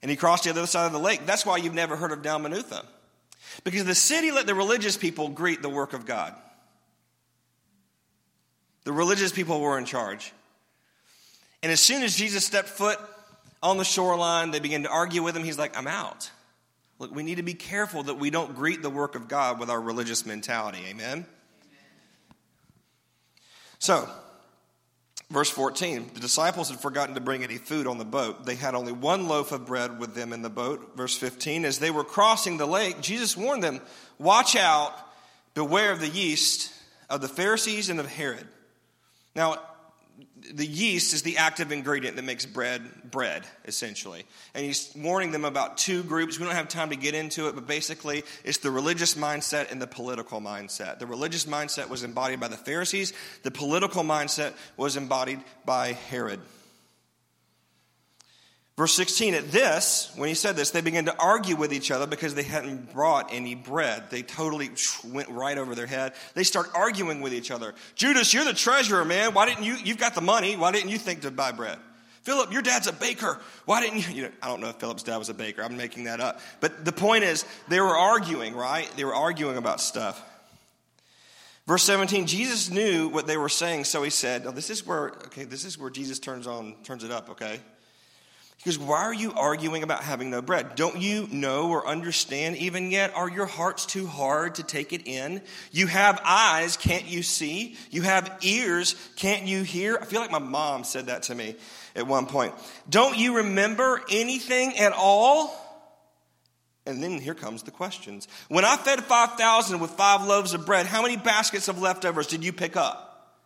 And 0.01 0.11
he 0.11 0.17
crossed 0.17 0.45
the 0.45 0.51
other 0.51 0.67
side 0.67 0.87
of 0.87 0.93
the 0.93 0.99
lake. 0.99 1.27
That's 1.27 1.45
why 1.45 1.57
you've 1.57 1.75
never 1.75 1.97
heard 1.97 2.13
of 2.13 2.23
Dalmanutha. 2.23 2.85
Because 3.65 3.85
the 3.85 3.95
city 3.95 4.31
let 4.31 4.47
the 4.47 4.55
religious 4.55 4.97
people 4.97 5.29
greet 5.29 5.61
the 5.61 5.69
work 5.69 5.93
of 5.93 6.07
God. 6.07 6.35
The 8.85 8.93
religious 8.93 9.33
people 9.33 9.61
were 9.61 9.77
in 9.77 9.85
charge. 9.85 10.33
And 11.63 11.73
as 11.73 11.81
soon 11.81 12.03
as 12.05 12.15
Jesus 12.15 12.45
stepped 12.47 12.69
foot 12.69 12.99
on 13.63 13.77
the 13.77 13.85
shoreline. 13.85 14.51
They 14.51 14.61
begin 14.61 14.85
to 14.85 14.91
argue 14.91 15.23
with 15.23 15.37
him. 15.37 15.45
He's 15.45 15.59
like, 15.59 15.77
I'm 15.77 15.87
out. 15.87 16.31
Look, 16.99 17.15
we 17.15 17.23
need 17.23 17.37
to 17.37 17.43
be 17.43 17.55
careful 17.55 18.05
that 18.05 18.15
we 18.15 18.31
don't 18.31 18.57
greet 18.57 18.83
the 18.83 18.91
work 18.91 19.15
of 19.15 19.29
God 19.29 19.61
with 19.61 19.71
our 19.71 19.81
religious 19.81 20.27
mentality. 20.27 20.81
Amen? 20.89 21.27
So, 23.79 24.09
verse 25.31 25.51
14 25.51 26.11
the 26.15 26.21
disciples 26.21 26.71
had 26.71 26.81
forgotten 26.81 27.15
to 27.15 27.21
bring 27.21 27.45
any 27.45 27.59
food 27.59 27.87
on 27.87 27.99
the 27.99 28.05
boat. 28.05 28.45
They 28.45 28.57
had 28.57 28.75
only 28.75 28.93
one 28.93 29.29
loaf 29.29 29.53
of 29.53 29.67
bread 29.67 30.01
with 30.01 30.15
them 30.15 30.33
in 30.33 30.43
the 30.43 30.51
boat. 30.51 30.97
Verse 30.97 31.17
15 31.17 31.65
as 31.65 31.79
they 31.79 31.93
were 31.93 32.05
crossing 32.05 32.57
the 32.57 32.67
lake, 32.67 33.01
Jesus 33.01 33.37
warned 33.37 33.63
them, 33.63 33.81
Watch 34.19 34.57
out, 34.57 34.93
beware 35.55 35.93
of 35.93 36.01
the 36.01 36.09
yeast 36.09 36.73
of 37.09 37.21
the 37.21 37.29
Pharisees 37.29 37.89
and 37.89 38.01
of 38.01 38.07
Herod. 38.07 38.47
Now, 39.37 39.63
the 40.53 40.67
yeast 40.67 41.15
is 41.15 41.23
the 41.23 41.37
active 41.39 41.73
ingredient 41.73 42.17
that 42.17 42.23
makes 42.23 42.47
bread 42.47 42.83
bread 43.11 43.45
essentially. 43.65 44.25
And 44.55 44.65
he's 44.65 44.93
warning 44.97 45.31
them 45.31 45.45
about 45.45 45.79
two 45.79 46.03
groups. 46.03 46.39
We 46.39 46.47
don't 46.47 46.55
have 46.55 46.69
time 46.69 46.91
to 46.91 46.97
get 46.97 47.15
into 47.15 47.49
it 47.49 47.55
but 47.55 47.67
basically 47.67 48.25
it's 48.45 48.59
the 48.59 48.71
religious 48.71 49.15
mindset 49.15 49.71
and 49.71 49.81
the 49.81 49.87
political 49.87 50.41
mindset. 50.41 50.99
The 50.99 51.07
religious 51.07 51.47
mindset 51.47 51.89
was 51.89 52.05
embodied 52.05 52.41
by 52.41 52.49
the 52.49 52.57
pharisees. 52.57 53.13
The 53.43 53.51
political 53.51 54.03
mindset 54.03 54.55
was 54.77 54.97
embodied 54.97 55.41
by 55.65 55.93
herod 55.93 56.41
Verse 58.79 58.95
16, 58.95 59.35
at 59.35 59.51
this, 59.51 60.13
when 60.15 60.29
he 60.29 60.37
said 60.37 60.55
this, 60.55 60.71
they 60.71 60.83
began 60.83 61.07
to 61.07 61.19
argue 61.19 61.57
with 61.57 61.73
each 61.73 61.91
other 61.91 62.07
because 62.07 62.37
they 62.37 62.45
hadn't 62.45 62.93
brought 62.93 63.35
any 63.35 63.57
bread. 63.57 64.05
They 64.09 64.23
totally 64.23 64.71
went 65.05 65.29
right 65.31 65.59
over 65.59 65.75
their 65.75 65.89
head. 65.89 66.13
They 66.35 66.45
start 66.45 66.69
arguing 66.77 67.21
with 67.21 67.35
each 67.35 67.51
other. 67.51 67.75
Judas, 67.97 68.33
you're 68.33 68.45
the 68.45 68.55
treasurer, 68.55 69.05
man. 69.05 69.35
Why 69.35 69.47
didn't 69.47 69.65
you, 69.65 69.75
you've 69.75 69.99
got 69.99 70.15
the 70.15 70.21
money. 70.21 70.55
Why 70.55 70.71
didn't 70.71 70.91
you 70.91 70.99
think 70.99 71.23
to 71.23 71.33
buy 71.33 71.51
bread? 71.51 71.77
Philip, 72.23 72.53
your 72.53 72.63
dad's 72.63 72.87
a 72.87 72.93
baker. 72.93 73.41
Why 73.65 73.81
didn't 73.81 74.09
you, 74.09 74.15
you 74.15 74.23
know, 74.23 74.31
I 74.41 74.47
don't 74.47 74.61
know 74.61 74.69
if 74.69 74.77
Philip's 74.77 75.03
dad 75.03 75.17
was 75.17 75.29
a 75.29 75.35
baker. 75.35 75.65
I'm 75.65 75.77
making 75.77 76.05
that 76.05 76.21
up. 76.21 76.41
But 76.61 76.85
the 76.85 76.93
point 76.93 77.25
is, 77.25 77.45
they 77.67 77.81
were 77.81 77.97
arguing, 77.97 78.55
right? 78.55 78.89
They 78.97 79.05
were 79.05 79.15
arguing 79.15 79.57
about 79.57 79.81
stuff. 79.81 80.25
Verse 81.67 81.83
17, 81.83 82.29
Jesus 82.29 82.71
knew 82.71 83.09
what 83.09 83.27
they 83.27 83.37
were 83.37 83.49
saying, 83.49 83.85
so 83.85 84.05
he 84.05 84.11
said, 84.11 84.45
oh, 84.47 84.53
this 84.53 84.71
is 84.71 84.87
where, 84.87 85.09
okay, 85.09 85.43
this 85.43 85.65
is 85.65 85.77
where 85.77 85.91
Jesus 85.91 86.21
turns 86.21 86.47
on, 86.47 86.77
turns 86.85 87.03
it 87.03 87.11
up, 87.11 87.31
okay? 87.31 87.59
He 88.59 88.71
goes, 88.71 88.79
Why 88.79 89.03
are 89.03 89.15
you 89.15 89.33
arguing 89.35 89.85
about 89.85 90.03
having 90.03 90.31
no 90.31 90.43
bread? 90.43 90.75
Don't 90.75 91.01
you 91.01 91.29
know 91.31 91.71
or 91.71 91.87
understand 91.87 92.57
even 92.57 92.91
yet? 92.91 93.15
Are 93.15 93.31
your 93.31 93.47
hearts 93.47 93.87
too 93.87 94.07
hard 94.07 94.57
to 94.57 94.65
take 94.65 94.93
it 94.93 95.07
in? 95.07 95.43
You 95.71 95.87
have 95.87 96.21
eyes, 96.25 96.77
can't 96.77 97.07
you 97.07 97.23
see? 97.23 97.77
You 97.91 98.03
have 98.03 98.37
ears, 98.43 98.97
can't 99.15 99.47
you 99.47 99.63
hear? 99.63 99.97
I 100.01 100.07
feel 100.07 100.21
like 100.21 100.33
my 100.33 100.41
mom 100.41 100.83
said 100.83 101.07
that 101.07 101.25
to 101.25 101.37
me 101.37 101.55
at 101.95 102.07
one 102.07 102.27
point. 102.27 102.53
Don't 102.91 103.17
you 103.17 103.37
remember 103.37 104.03
anything 104.11 104.77
at 104.77 104.93
all? 104.93 105.55
And 106.85 107.01
then 107.03 107.21
here 107.21 107.35
comes 107.35 107.63
the 107.63 107.71
questions. 107.71 108.27
When 108.49 108.65
I 108.65 108.77
fed 108.77 109.05
5,000 109.05 109.79
with 109.79 109.91
five 109.91 110.27
loaves 110.27 110.53
of 110.55 110.67
bread, 110.67 110.87
how 110.87 111.03
many 111.03 111.17
baskets 111.17 111.69
of 111.69 111.81
leftovers 111.81 112.27
did 112.27 112.43
you 112.43 112.53
pick 112.53 112.77
up? 112.77 113.37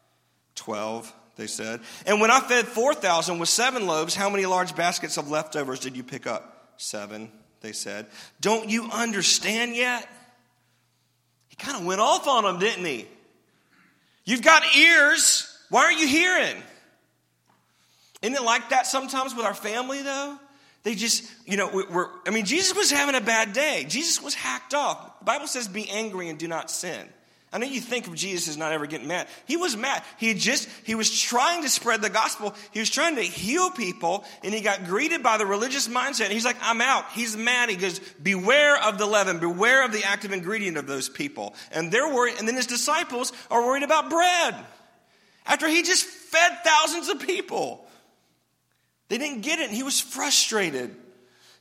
12 0.55 1.13
they 1.43 1.49
said. 1.49 1.81
And 2.07 2.21
when 2.21 2.31
I 2.31 2.39
fed 2.39 2.69
4,000 2.69 3.41
with 3.41 3.49
seven 3.49 3.89
loaves, 3.89 4.15
how 4.15 4.31
many 4.31 4.47
large 4.47 4.77
baskets 4.77 5.17
of 5.17 5.29
leftovers 5.29 5.81
did 5.81 5.97
you 5.97 6.05
pick 6.05 6.25
up? 6.25 6.75
Seven, 6.77 7.33
they 7.63 7.73
said. 7.73 8.07
Don't 8.41 8.71
you 8.71 8.89
understand 8.93 9.75
yet? 9.75 10.09
He 11.49 11.57
kind 11.57 11.77
of 11.77 11.85
went 11.85 12.01
off 12.01 12.29
on 12.29 12.45
them, 12.45 12.61
didn't 12.61 12.85
he? 12.85 13.09
You've 14.25 14.43
got 14.43 14.63
ears. 14.77 15.49
Why 15.69 15.87
aren't 15.87 15.99
you 15.99 16.07
hearing? 16.07 16.63
Isn't 18.23 18.37
it 18.37 18.43
like 18.43 18.69
that 18.69 18.87
sometimes 18.87 19.35
with 19.35 19.45
our 19.45 19.55
family, 19.55 20.03
though? 20.03 20.39
They 20.85 20.95
just, 20.95 21.29
you 21.45 21.57
know, 21.57 21.71
we're, 21.73 22.07
I 22.25 22.31
mean, 22.31 22.45
Jesus 22.45 22.77
was 22.77 22.93
having 22.93 23.17
a 23.17 23.21
bad 23.21 23.53
day. 23.53 23.85
Jesus 23.89 24.23
was 24.23 24.35
hacked 24.35 24.75
off. 24.75 25.19
The 25.19 25.25
Bible 25.25 25.49
says, 25.49 25.67
be 25.67 25.91
angry 25.91 26.29
and 26.29 26.39
do 26.39 26.47
not 26.47 26.71
sin. 26.71 27.09
I 27.55 27.59
know 27.59 27.67
you 27.67 27.83
think 27.83 28.07
of 28.07 28.15
Jesus 28.15 28.49
as 28.49 28.57
not 28.57 28.73
ever 28.73 28.87
getting 28.87 29.09
mad. 29.09 29.29
He 29.45 29.59
was 29.59 29.77
mad. 29.77 30.03
He 30.17 30.33
just, 30.33 30.71
he 30.85 30.95
was 30.95 31.11
trying 31.11 31.63
to 31.63 31.69
spread 31.69 32.01
the 32.01 32.09
gospel. 32.09 32.55
He 32.71 32.81
was 32.81 32.89
trying 32.89 33.17
to 33.17 33.23
heal 33.23 33.71
people 33.71 34.25
and 34.43 34.55
he 34.55 34.63
got 34.63 34.87
greeted 34.87 35.23
by 35.23 35.37
the 35.37 35.45
religious 35.45 35.87
mindset. 35.87 36.31
He's 36.31 36.47
like, 36.47 36.57
I'm 36.63 36.81
out. 36.81 37.05
He's 37.13 37.37
mad. 37.37 37.69
He 37.69 37.77
goes, 37.77 37.99
beware 38.23 38.83
of 38.83 38.97
the 38.97 39.05
leaven. 39.05 39.39
Beware 39.39 39.85
of 39.85 39.93
the 39.93 40.03
active 40.03 40.33
ingredient 40.33 40.79
of 40.79 40.87
those 40.87 41.11
people. 41.11 41.55
And 41.73 41.93
they're 41.93 42.09
worried. 42.09 42.37
And 42.39 42.49
then 42.49 42.57
his 42.57 42.67
disciples 42.67 43.35
are 43.51 43.63
worried 43.63 43.83
about 43.83 44.09
bread. 44.09 44.57
After 45.45 45.69
he 45.69 45.83
just 45.83 46.05
fed 46.05 46.53
thousands 46.65 47.11
of 47.11 47.21
people. 47.21 47.87
They 49.09 49.19
didn't 49.19 49.43
get 49.43 49.59
it 49.59 49.69
and 49.69 49.77
he 49.77 49.83
was 49.83 50.01
frustrated. 50.01 50.97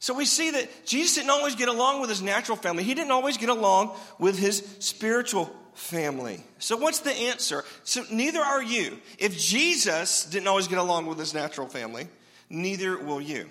So 0.01 0.15
we 0.15 0.25
see 0.25 0.49
that 0.49 0.67
Jesus 0.83 1.13
didn't 1.13 1.29
always 1.29 1.53
get 1.53 1.69
along 1.69 2.01
with 2.01 2.09
his 2.09 2.23
natural 2.23 2.57
family. 2.57 2.83
He 2.83 2.95
didn't 2.95 3.11
always 3.11 3.37
get 3.37 3.49
along 3.49 3.95
with 4.17 4.37
his 4.37 4.65
spiritual 4.79 5.55
family. 5.75 6.43
So 6.57 6.75
what's 6.75 7.01
the 7.01 7.13
answer? 7.13 7.63
So 7.83 8.03
neither 8.11 8.39
are 8.39 8.63
you. 8.63 8.97
If 9.19 9.37
Jesus 9.37 10.25
didn't 10.25 10.47
always 10.47 10.67
get 10.67 10.79
along 10.79 11.05
with 11.05 11.19
his 11.19 11.35
natural 11.35 11.67
family, 11.67 12.07
neither 12.49 12.97
will 12.97 13.21
you. 13.21 13.47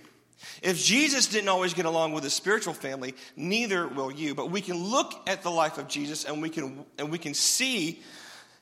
If 0.61 0.83
Jesus 0.83 1.29
didn't 1.29 1.51
always 1.51 1.73
get 1.73 1.87
along 1.87 2.15
with 2.15 2.25
his 2.25 2.35
spiritual 2.35 2.75
family, 2.75 3.15
neither 3.37 3.87
will 3.87 4.11
you. 4.11 4.35
But 4.35 4.51
we 4.51 4.61
can 4.61 4.77
look 4.77 5.13
at 5.29 5.45
the 5.45 5.51
life 5.53 5.79
of 5.79 5.87
Jesus 5.87 6.25
and 6.25 6.43
we 6.43 6.51
can 6.51 6.85
and 6.99 7.13
we 7.13 7.19
can 7.19 7.33
see 7.33 8.03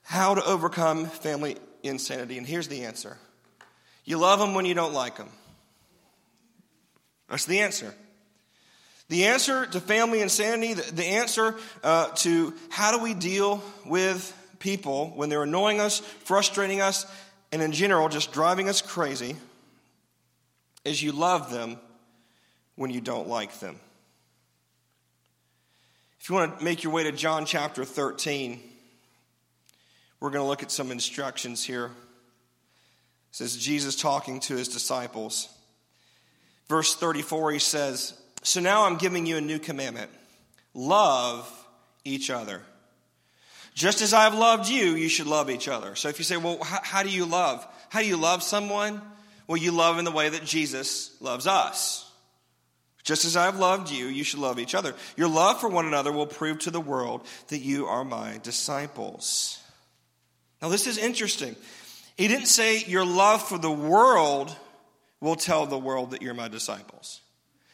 how 0.03 0.35
to 0.35 0.45
overcome 0.45 1.07
family 1.07 1.57
insanity. 1.83 2.37
And 2.37 2.47
here's 2.47 2.69
the 2.69 2.85
answer. 2.85 3.17
You 4.05 4.19
love 4.19 4.41
them 4.41 4.53
when 4.53 4.67
you 4.67 4.75
don't 4.75 4.93
like 4.93 5.17
them. 5.17 5.31
That's 7.29 7.45
the 7.45 7.61
answer. 7.61 7.95
The 9.09 9.27
answer 9.27 9.67
to 9.67 9.81
family 9.81 10.21
insanity, 10.21 10.75
the, 10.75 10.93
the 10.93 11.05
answer 11.05 11.57
uh, 11.83 12.09
to 12.17 12.55
how 12.69 12.93
do 12.93 13.03
we 13.03 13.15
deal 13.15 13.63
with 13.87 14.35
people 14.59 15.11
when 15.15 15.29
they're 15.29 15.45
annoying 15.45 15.81
us, 15.81 16.01
frustrating 16.01 16.81
us, 16.81 17.07
and 17.53 17.63
in 17.63 17.73
general 17.73 18.09
just 18.09 18.33
driving 18.33 18.69
us 18.69 18.83
crazy, 18.83 19.37
is 20.85 21.03
you 21.03 21.13
love 21.13 21.51
them 21.51 21.79
when 22.77 22.91
you 22.91 23.01
don't 23.01 23.29
like 23.29 23.59
them. 23.61 23.79
If 26.21 26.29
you 26.29 26.35
want 26.35 26.59
to 26.59 26.65
make 26.65 26.83
your 26.83 26.93
way 26.93 27.05
to 27.05 27.13
John 27.13 27.47
chapter 27.47 27.85
13, 27.85 28.61
we're 30.21 30.31
going 30.31 30.45
to 30.45 30.49
look 30.49 30.63
at 30.63 30.71
some 30.71 30.91
instructions 30.91 31.65
here. 31.65 31.87
It 31.87 31.91
says 33.31 33.57
Jesus 33.57 33.97
talking 33.97 34.41
to 34.41 34.57
his 34.57 34.69
disciples. 34.69 35.49
Verse 36.69 36.95
34, 36.95 37.53
he 37.53 37.59
says, 37.59 38.15
So 38.43 38.61
now 38.61 38.85
I'm 38.85 38.97
giving 38.97 39.27
you 39.27 39.37
a 39.37 39.41
new 39.41 39.59
commandment 39.59 40.11
love 40.75 41.51
each 42.05 42.31
other. 42.31 42.63
Just 43.75 44.03
as 44.03 44.13
I 44.13 44.25
have 44.25 44.35
loved 44.35 44.69
you, 44.69 44.91
you 44.91 45.09
should 45.09 45.27
love 45.27 45.51
each 45.51 45.69
other. 45.69 45.95
So 45.95 46.09
if 46.09 46.19
you 46.19 46.25
say, 46.25 46.37
Well, 46.37 46.59
how, 46.63 46.81
how 46.83 47.03
do 47.03 47.11
you 47.11 47.25
love? 47.25 47.67
How 47.89 48.01
do 48.01 48.07
you 48.07 48.17
love 48.17 48.43
someone? 48.43 49.01
Well, 49.47 49.57
you 49.57 49.73
love 49.73 49.99
in 49.99 50.05
the 50.05 50.11
way 50.11 50.29
that 50.29 50.45
Jesus 50.45 51.17
loves 51.21 51.47
us. 51.47 52.05
Just 53.03 53.25
as 53.25 53.37
I 53.37 53.47
have 53.47 53.59
loved 53.59 53.91
you, 53.91 54.07
you 54.07 54.23
should 54.23 54.41
love 54.41 54.59
each 54.59 54.75
other. 54.75 54.95
Your 55.17 55.29
love 55.29 55.61
for 55.61 55.69
one 55.71 55.87
another 55.87 56.13
will 56.13 56.27
prove 56.27 56.59
to 56.61 56.71
the 56.71 56.81
world 56.81 57.27
that 57.49 57.61
you 57.61 57.87
are 57.87 58.05
my 58.05 58.39
disciples. 58.43 59.59
Now, 60.61 60.69
this 60.69 60.87
is 60.87 60.99
interesting. 60.99 61.57
He 62.19 62.29
didn't 62.29 62.49
say 62.49 62.85
your 62.85 63.07
love 63.07 63.43
for 63.43 63.57
the 63.57 63.71
world 63.71 64.55
will 65.21 65.37
tell 65.37 65.67
the 65.67 65.79
world 65.79 66.13
that 66.13 66.23
you're 66.23 66.35
my 66.35 66.49
disciples. 66.49 67.21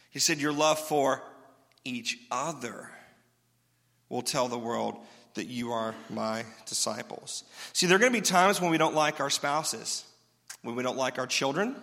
He 0.09 0.19
said, 0.19 0.39
Your 0.39 0.53
love 0.53 0.79
for 0.79 1.21
each 1.83 2.17
other 2.31 2.89
will 4.09 4.21
tell 4.21 4.47
the 4.47 4.57
world 4.57 4.97
that 5.35 5.47
you 5.47 5.71
are 5.73 5.93
my 6.09 6.45
disciples. 6.65 7.43
See, 7.73 7.85
there 7.85 7.97
are 7.97 7.99
going 7.99 8.11
to 8.13 8.17
be 8.17 8.25
times 8.25 8.59
when 8.59 8.71
we 8.71 8.77
don't 8.77 8.95
like 8.95 9.19
our 9.19 9.29
spouses, 9.29 10.05
when 10.61 10.75
we 10.75 10.83
don't 10.83 10.97
like 10.97 11.19
our 11.19 11.27
children, 11.27 11.75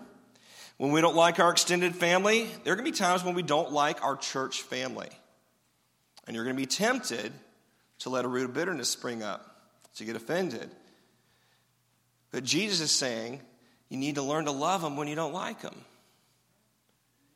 when 0.78 0.90
we 0.90 1.00
don't 1.00 1.14
like 1.14 1.38
our 1.38 1.50
extended 1.50 1.94
family. 1.94 2.48
There 2.64 2.72
are 2.72 2.76
going 2.76 2.86
to 2.86 2.92
be 2.92 2.96
times 2.98 3.22
when 3.22 3.34
we 3.34 3.42
don't 3.42 3.72
like 3.72 4.02
our 4.02 4.16
church 4.16 4.62
family. 4.62 5.10
And 6.26 6.34
you're 6.34 6.44
going 6.44 6.56
to 6.56 6.60
be 6.62 6.66
tempted 6.66 7.32
to 8.00 8.10
let 8.10 8.24
a 8.24 8.28
root 8.28 8.46
of 8.46 8.54
bitterness 8.54 8.88
spring 8.88 9.22
up, 9.22 9.56
to 9.96 10.04
get 10.04 10.16
offended. 10.16 10.70
But 12.30 12.44
Jesus 12.44 12.80
is 12.80 12.90
saying, 12.90 13.40
you 13.92 13.98
need 13.98 14.14
to 14.14 14.22
learn 14.22 14.46
to 14.46 14.52
love 14.52 14.80
them 14.80 14.96
when 14.96 15.06
you 15.06 15.14
don't 15.14 15.34
like 15.34 15.60
them. 15.60 15.74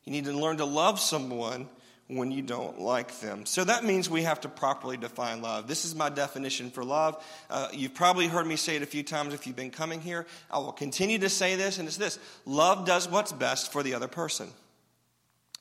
You 0.06 0.12
need 0.12 0.24
to 0.24 0.32
learn 0.32 0.56
to 0.56 0.64
love 0.64 0.98
someone 0.98 1.68
when 2.08 2.32
you 2.32 2.40
don't 2.40 2.80
like 2.80 3.20
them. 3.20 3.44
So 3.44 3.62
that 3.62 3.84
means 3.84 4.08
we 4.08 4.22
have 4.22 4.40
to 4.40 4.48
properly 4.48 4.96
define 4.96 5.42
love. 5.42 5.68
This 5.68 5.84
is 5.84 5.94
my 5.94 6.08
definition 6.08 6.70
for 6.70 6.82
love. 6.82 7.22
Uh, 7.50 7.68
you've 7.74 7.92
probably 7.92 8.26
heard 8.26 8.46
me 8.46 8.56
say 8.56 8.74
it 8.74 8.80
a 8.80 8.86
few 8.86 9.02
times 9.02 9.34
if 9.34 9.46
you've 9.46 9.54
been 9.54 9.70
coming 9.70 10.00
here. 10.00 10.24
I 10.50 10.56
will 10.60 10.72
continue 10.72 11.18
to 11.18 11.28
say 11.28 11.56
this, 11.56 11.78
and 11.78 11.86
it's 11.86 11.98
this 11.98 12.18
love 12.46 12.86
does 12.86 13.06
what's 13.06 13.32
best 13.32 13.70
for 13.70 13.82
the 13.82 13.92
other 13.92 14.08
person. 14.08 14.48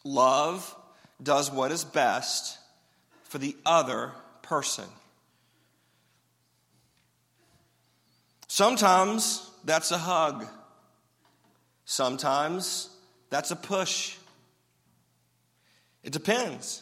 Love 0.06 0.74
does 1.22 1.52
what 1.52 1.74
is 1.74 1.84
best 1.84 2.58
for 3.24 3.38
the 3.38 3.54
other 3.66 4.14
person. 4.44 4.86
Sometimes 8.48 9.52
that's 9.66 9.92
a 9.92 9.98
hug. 9.98 10.48
Sometimes 11.86 12.90
that's 13.30 13.52
a 13.52 13.56
push. 13.56 14.18
It 16.04 16.12
depends. 16.12 16.82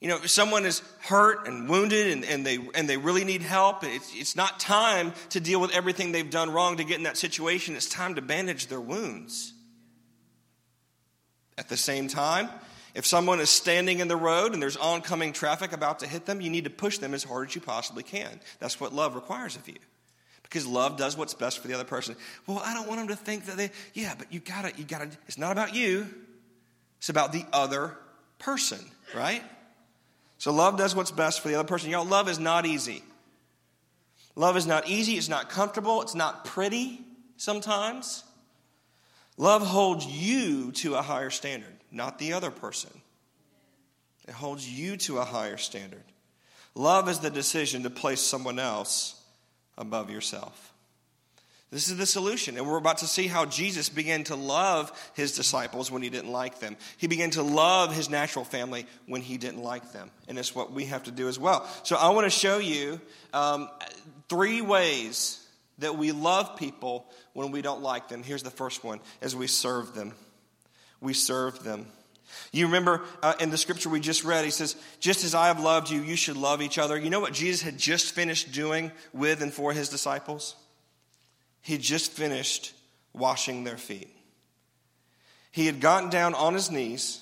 You 0.00 0.08
know, 0.08 0.16
if 0.16 0.30
someone 0.30 0.64
is 0.64 0.80
hurt 1.00 1.48
and 1.48 1.68
wounded 1.68 2.12
and, 2.12 2.24
and, 2.24 2.46
they, 2.46 2.58
and 2.74 2.88
they 2.88 2.96
really 2.96 3.24
need 3.24 3.42
help, 3.42 3.82
it's, 3.82 4.12
it's 4.14 4.36
not 4.36 4.60
time 4.60 5.12
to 5.30 5.40
deal 5.40 5.60
with 5.60 5.72
everything 5.72 6.12
they've 6.12 6.30
done 6.30 6.50
wrong 6.50 6.76
to 6.76 6.84
get 6.84 6.98
in 6.98 7.02
that 7.02 7.16
situation. 7.16 7.74
It's 7.74 7.88
time 7.88 8.14
to 8.14 8.22
bandage 8.22 8.68
their 8.68 8.80
wounds. 8.80 9.52
At 11.56 11.68
the 11.68 11.76
same 11.76 12.06
time, 12.06 12.48
if 12.94 13.04
someone 13.04 13.40
is 13.40 13.50
standing 13.50 13.98
in 13.98 14.06
the 14.06 14.16
road 14.16 14.52
and 14.52 14.62
there's 14.62 14.76
oncoming 14.76 15.32
traffic 15.32 15.72
about 15.72 15.98
to 15.98 16.06
hit 16.06 16.26
them, 16.26 16.40
you 16.40 16.48
need 16.48 16.64
to 16.64 16.70
push 16.70 16.98
them 16.98 17.12
as 17.12 17.24
hard 17.24 17.48
as 17.48 17.54
you 17.56 17.60
possibly 17.60 18.04
can. 18.04 18.40
That's 18.60 18.80
what 18.80 18.94
love 18.94 19.16
requires 19.16 19.56
of 19.56 19.68
you 19.68 19.78
because 20.48 20.66
love 20.66 20.96
does 20.96 21.16
what's 21.16 21.34
best 21.34 21.58
for 21.58 21.68
the 21.68 21.74
other 21.74 21.84
person. 21.84 22.16
Well, 22.46 22.62
I 22.64 22.72
don't 22.72 22.88
want 22.88 23.00
them 23.00 23.08
to 23.08 23.16
think 23.16 23.46
that 23.46 23.56
they, 23.56 23.70
yeah, 23.92 24.14
but 24.16 24.32
you 24.32 24.40
gotta, 24.40 24.72
you 24.76 24.84
gotta, 24.84 25.10
it's 25.26 25.38
not 25.38 25.52
about 25.52 25.74
you, 25.74 26.06
it's 26.98 27.10
about 27.10 27.32
the 27.32 27.44
other 27.52 27.96
person, 28.38 28.78
right? 29.14 29.42
So 30.38 30.52
love 30.52 30.78
does 30.78 30.94
what's 30.94 31.10
best 31.10 31.40
for 31.40 31.48
the 31.48 31.56
other 31.56 31.68
person. 31.68 31.90
Y'all, 31.90 32.04
love 32.04 32.28
is 32.28 32.38
not 32.38 32.64
easy. 32.64 33.02
Love 34.36 34.56
is 34.56 34.66
not 34.66 34.88
easy, 34.88 35.14
it's 35.14 35.28
not 35.28 35.50
comfortable, 35.50 36.00
it's 36.00 36.14
not 36.14 36.44
pretty 36.44 37.00
sometimes. 37.36 38.22
Love 39.36 39.66
holds 39.66 40.06
you 40.06 40.72
to 40.72 40.94
a 40.94 41.02
higher 41.02 41.30
standard, 41.30 41.74
not 41.90 42.18
the 42.18 42.32
other 42.32 42.50
person. 42.50 42.90
It 44.26 44.34
holds 44.34 44.68
you 44.68 44.96
to 44.98 45.18
a 45.18 45.24
higher 45.24 45.56
standard. 45.56 46.04
Love 46.74 47.08
is 47.08 47.18
the 47.18 47.30
decision 47.30 47.82
to 47.82 47.90
place 47.90 48.20
someone 48.20 48.58
else 48.58 49.17
above 49.78 50.10
yourself. 50.10 50.74
This 51.70 51.88
is 51.90 51.98
the 51.98 52.06
solution. 52.06 52.56
And 52.56 52.66
we're 52.66 52.78
about 52.78 52.98
to 52.98 53.06
see 53.06 53.26
how 53.26 53.44
Jesus 53.44 53.88
began 53.88 54.24
to 54.24 54.36
love 54.36 54.90
his 55.14 55.36
disciples 55.36 55.90
when 55.90 56.02
he 56.02 56.08
didn't 56.08 56.32
like 56.32 56.60
them. 56.60 56.76
He 56.96 57.08
began 57.08 57.30
to 57.30 57.42
love 57.42 57.94
his 57.94 58.08
natural 58.08 58.44
family 58.44 58.86
when 59.06 59.20
he 59.20 59.36
didn't 59.36 59.62
like 59.62 59.92
them. 59.92 60.10
And 60.28 60.38
it's 60.38 60.54
what 60.54 60.72
we 60.72 60.86
have 60.86 61.04
to 61.04 61.10
do 61.10 61.28
as 61.28 61.38
well. 61.38 61.68
So 61.82 61.96
I 61.96 62.08
want 62.10 62.24
to 62.24 62.30
show 62.30 62.58
you 62.58 63.00
um, 63.34 63.68
three 64.28 64.62
ways 64.62 65.44
that 65.78 65.96
we 65.96 66.12
love 66.12 66.56
people 66.56 67.06
when 67.34 67.50
we 67.50 67.60
don't 67.60 67.82
like 67.82 68.08
them. 68.08 68.22
Here's 68.22 68.42
the 68.42 68.50
first 68.50 68.82
one 68.82 69.00
as 69.20 69.36
we 69.36 69.46
serve 69.46 69.94
them. 69.94 70.14
We 71.00 71.12
serve 71.12 71.62
them. 71.62 71.86
You 72.52 72.66
remember 72.66 73.02
uh, 73.22 73.34
in 73.40 73.50
the 73.50 73.58
scripture 73.58 73.88
we 73.88 74.00
just 74.00 74.24
read, 74.24 74.44
he 74.44 74.50
says, 74.50 74.76
Just 75.00 75.24
as 75.24 75.34
I 75.34 75.48
have 75.48 75.60
loved 75.60 75.90
you, 75.90 76.00
you 76.02 76.16
should 76.16 76.36
love 76.36 76.62
each 76.62 76.78
other. 76.78 76.96
You 76.98 77.10
know 77.10 77.20
what 77.20 77.32
Jesus 77.32 77.62
had 77.62 77.78
just 77.78 78.14
finished 78.14 78.52
doing 78.52 78.92
with 79.12 79.42
and 79.42 79.52
for 79.52 79.72
his 79.72 79.88
disciples? 79.88 80.56
He 81.60 81.78
just 81.78 82.12
finished 82.12 82.72
washing 83.12 83.64
their 83.64 83.76
feet. 83.76 84.14
He 85.50 85.66
had 85.66 85.80
gotten 85.80 86.10
down 86.10 86.34
on 86.34 86.54
his 86.54 86.70
knees 86.70 87.20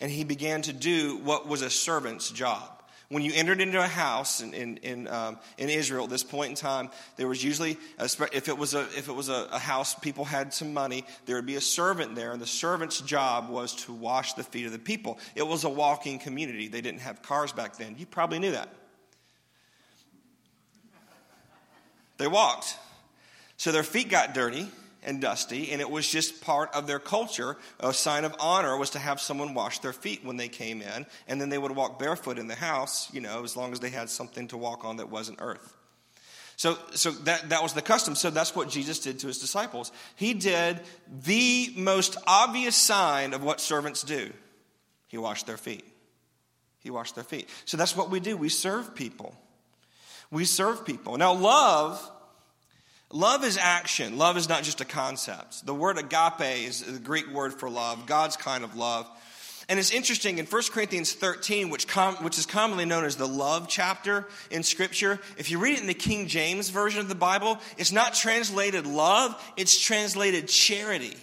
and 0.00 0.10
he 0.10 0.24
began 0.24 0.62
to 0.62 0.72
do 0.72 1.18
what 1.18 1.48
was 1.48 1.62
a 1.62 1.70
servant's 1.70 2.30
job. 2.30 2.75
When 3.08 3.22
you 3.22 3.32
entered 3.34 3.60
into 3.60 3.78
a 3.78 3.86
house 3.86 4.40
in, 4.40 4.52
in, 4.52 4.76
in, 4.78 5.08
um, 5.08 5.38
in 5.58 5.68
Israel 5.68 6.04
at 6.04 6.10
this 6.10 6.24
point 6.24 6.50
in 6.50 6.56
time, 6.56 6.90
there 7.16 7.28
was 7.28 7.42
usually, 7.42 7.78
a, 7.98 8.10
if 8.32 8.48
it 8.48 8.58
was, 8.58 8.74
a, 8.74 8.80
if 8.96 9.08
it 9.08 9.12
was 9.12 9.28
a, 9.28 9.46
a 9.52 9.58
house, 9.60 9.94
people 9.94 10.24
had 10.24 10.52
some 10.52 10.74
money, 10.74 11.04
there 11.24 11.36
would 11.36 11.46
be 11.46 11.54
a 11.54 11.60
servant 11.60 12.16
there, 12.16 12.32
and 12.32 12.42
the 12.42 12.46
servant's 12.46 13.00
job 13.00 13.48
was 13.48 13.74
to 13.84 13.92
wash 13.92 14.32
the 14.32 14.42
feet 14.42 14.66
of 14.66 14.72
the 14.72 14.78
people. 14.78 15.18
It 15.36 15.46
was 15.46 15.62
a 15.62 15.68
walking 15.68 16.18
community. 16.18 16.66
They 16.66 16.80
didn't 16.80 17.00
have 17.00 17.22
cars 17.22 17.52
back 17.52 17.76
then. 17.76 17.94
You 17.96 18.06
probably 18.06 18.40
knew 18.40 18.52
that. 18.52 18.70
They 22.18 22.26
walked. 22.26 22.76
So 23.56 23.70
their 23.70 23.82
feet 23.82 24.08
got 24.08 24.34
dirty 24.34 24.68
and 25.06 25.20
dusty, 25.20 25.72
and 25.72 25.80
it 25.80 25.88
was 25.88 26.06
just 26.06 26.42
part 26.42 26.74
of 26.74 26.86
their 26.86 26.98
culture. 26.98 27.56
A 27.80 27.94
sign 27.94 28.24
of 28.24 28.34
honor 28.38 28.76
was 28.76 28.90
to 28.90 28.98
have 28.98 29.20
someone 29.20 29.54
wash 29.54 29.78
their 29.78 29.92
feet 29.92 30.24
when 30.24 30.36
they 30.36 30.48
came 30.48 30.82
in, 30.82 31.06
and 31.28 31.40
then 31.40 31.48
they 31.48 31.58
would 31.58 31.74
walk 31.74 31.98
barefoot 31.98 32.38
in 32.38 32.48
the 32.48 32.54
house, 32.54 33.12
you 33.14 33.20
know, 33.20 33.44
as 33.44 33.56
long 33.56 33.72
as 33.72 33.80
they 33.80 33.90
had 33.90 34.10
something 34.10 34.48
to 34.48 34.56
walk 34.56 34.84
on 34.84 34.96
that 34.96 35.08
wasn't 35.08 35.38
earth. 35.40 35.74
So, 36.56 36.78
so 36.92 37.10
that, 37.10 37.50
that 37.50 37.62
was 37.62 37.74
the 37.74 37.82
custom. 37.82 38.14
So 38.14 38.30
that's 38.30 38.56
what 38.56 38.68
Jesus 38.68 38.98
did 38.98 39.20
to 39.20 39.26
his 39.26 39.38
disciples. 39.38 39.92
He 40.16 40.34
did 40.34 40.80
the 41.24 41.72
most 41.76 42.16
obvious 42.26 42.74
sign 42.74 43.34
of 43.34 43.44
what 43.44 43.60
servants 43.60 44.02
do 44.02 44.32
he 45.06 45.18
washed 45.18 45.46
their 45.46 45.58
feet. 45.58 45.84
He 46.80 46.90
washed 46.90 47.14
their 47.14 47.24
feet. 47.24 47.48
So 47.64 47.76
that's 47.76 47.96
what 47.96 48.10
we 48.10 48.20
do. 48.20 48.36
We 48.36 48.48
serve 48.48 48.94
people. 48.94 49.34
We 50.30 50.44
serve 50.44 50.84
people. 50.84 51.16
Now, 51.18 51.34
love 51.34 52.10
Love 53.12 53.44
is 53.44 53.56
action. 53.56 54.18
Love 54.18 54.36
is 54.36 54.48
not 54.48 54.64
just 54.64 54.80
a 54.80 54.84
concept. 54.84 55.64
The 55.64 55.74
word 55.74 55.98
agape 55.98 56.66
is 56.66 56.82
the 56.82 56.98
Greek 56.98 57.28
word 57.32 57.54
for 57.54 57.70
love, 57.70 58.06
God's 58.06 58.36
kind 58.36 58.64
of 58.64 58.76
love. 58.76 59.08
And 59.68 59.80
it's 59.80 59.90
interesting 59.90 60.38
in 60.38 60.46
1 60.46 60.62
Corinthians 60.72 61.12
13, 61.12 61.70
which, 61.70 61.88
com- 61.88 62.16
which 62.16 62.38
is 62.38 62.46
commonly 62.46 62.84
known 62.84 63.04
as 63.04 63.16
the 63.16 63.26
love 63.26 63.66
chapter 63.68 64.28
in 64.50 64.62
Scripture, 64.62 65.18
if 65.38 65.50
you 65.50 65.58
read 65.58 65.74
it 65.74 65.80
in 65.80 65.88
the 65.88 65.94
King 65.94 66.28
James 66.28 66.68
Version 66.68 67.00
of 67.00 67.08
the 67.08 67.16
Bible, 67.16 67.58
it's 67.76 67.90
not 67.90 68.14
translated 68.14 68.86
love, 68.86 69.34
it's 69.56 69.80
translated 69.80 70.46
charity. 70.46 71.16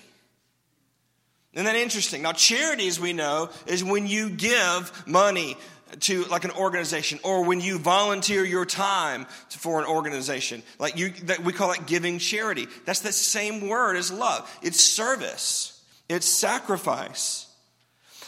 Isn't 1.53 1.65
that 1.65 1.75
interesting? 1.75 2.23
Now, 2.23 2.33
charity, 2.33 2.87
as 2.87 2.99
we 2.99 3.13
know, 3.13 3.49
is 3.67 3.83
when 3.83 4.07
you 4.07 4.29
give 4.29 4.91
money 5.07 5.55
to 6.01 6.23
like 6.25 6.45
an 6.45 6.51
organization 6.51 7.19
or 7.23 7.43
when 7.43 7.61
you 7.61 7.77
volunteer 7.77 8.43
your 8.43 8.65
time 8.65 9.25
to, 9.49 9.59
for 9.59 9.79
an 9.79 9.85
organization. 9.85 10.63
Like 10.79 10.97
you, 10.97 11.09
that 11.25 11.43
we 11.43 11.53
call 11.53 11.71
it 11.71 11.85
giving 11.85 12.19
charity. 12.19 12.67
That's 12.85 13.01
the 13.01 13.11
same 13.11 13.67
word 13.67 13.95
as 13.95 14.11
love. 14.11 14.49
It's 14.61 14.81
service. 14.81 15.81
It's 16.09 16.27
sacrifice. 16.27 17.47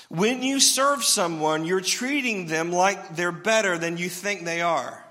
When 0.09 0.43
you 0.43 0.59
serve 0.59 1.03
someone, 1.03 1.65
you're 1.65 1.81
treating 1.81 2.47
them 2.47 2.71
like 2.71 3.15
they're 3.15 3.31
better 3.31 3.77
than 3.77 3.97
you 3.97 4.09
think 4.09 4.45
they 4.45 4.61
are. 4.61 5.03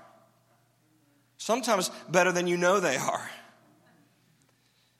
Sometimes 1.37 1.91
better 2.09 2.31
than 2.31 2.47
you 2.47 2.57
know 2.57 2.79
they 2.79 2.97
are. 2.97 3.29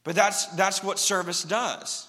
But 0.04 0.16
that's, 0.16 0.46
that's 0.48 0.84
what 0.84 1.00
service 1.00 1.44
does. 1.44 2.08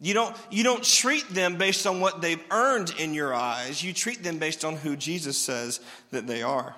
You 0.00 0.14
don't, 0.14 0.34
you 0.50 0.64
don't 0.64 0.82
treat 0.82 1.28
them 1.28 1.56
based 1.56 1.86
on 1.86 2.00
what 2.00 2.22
they've 2.22 2.42
earned 2.50 2.94
in 2.98 3.12
your 3.12 3.34
eyes. 3.34 3.82
You 3.82 3.92
treat 3.92 4.22
them 4.22 4.38
based 4.38 4.64
on 4.64 4.76
who 4.76 4.96
Jesus 4.96 5.36
says 5.36 5.80
that 6.10 6.26
they 6.26 6.42
are. 6.42 6.74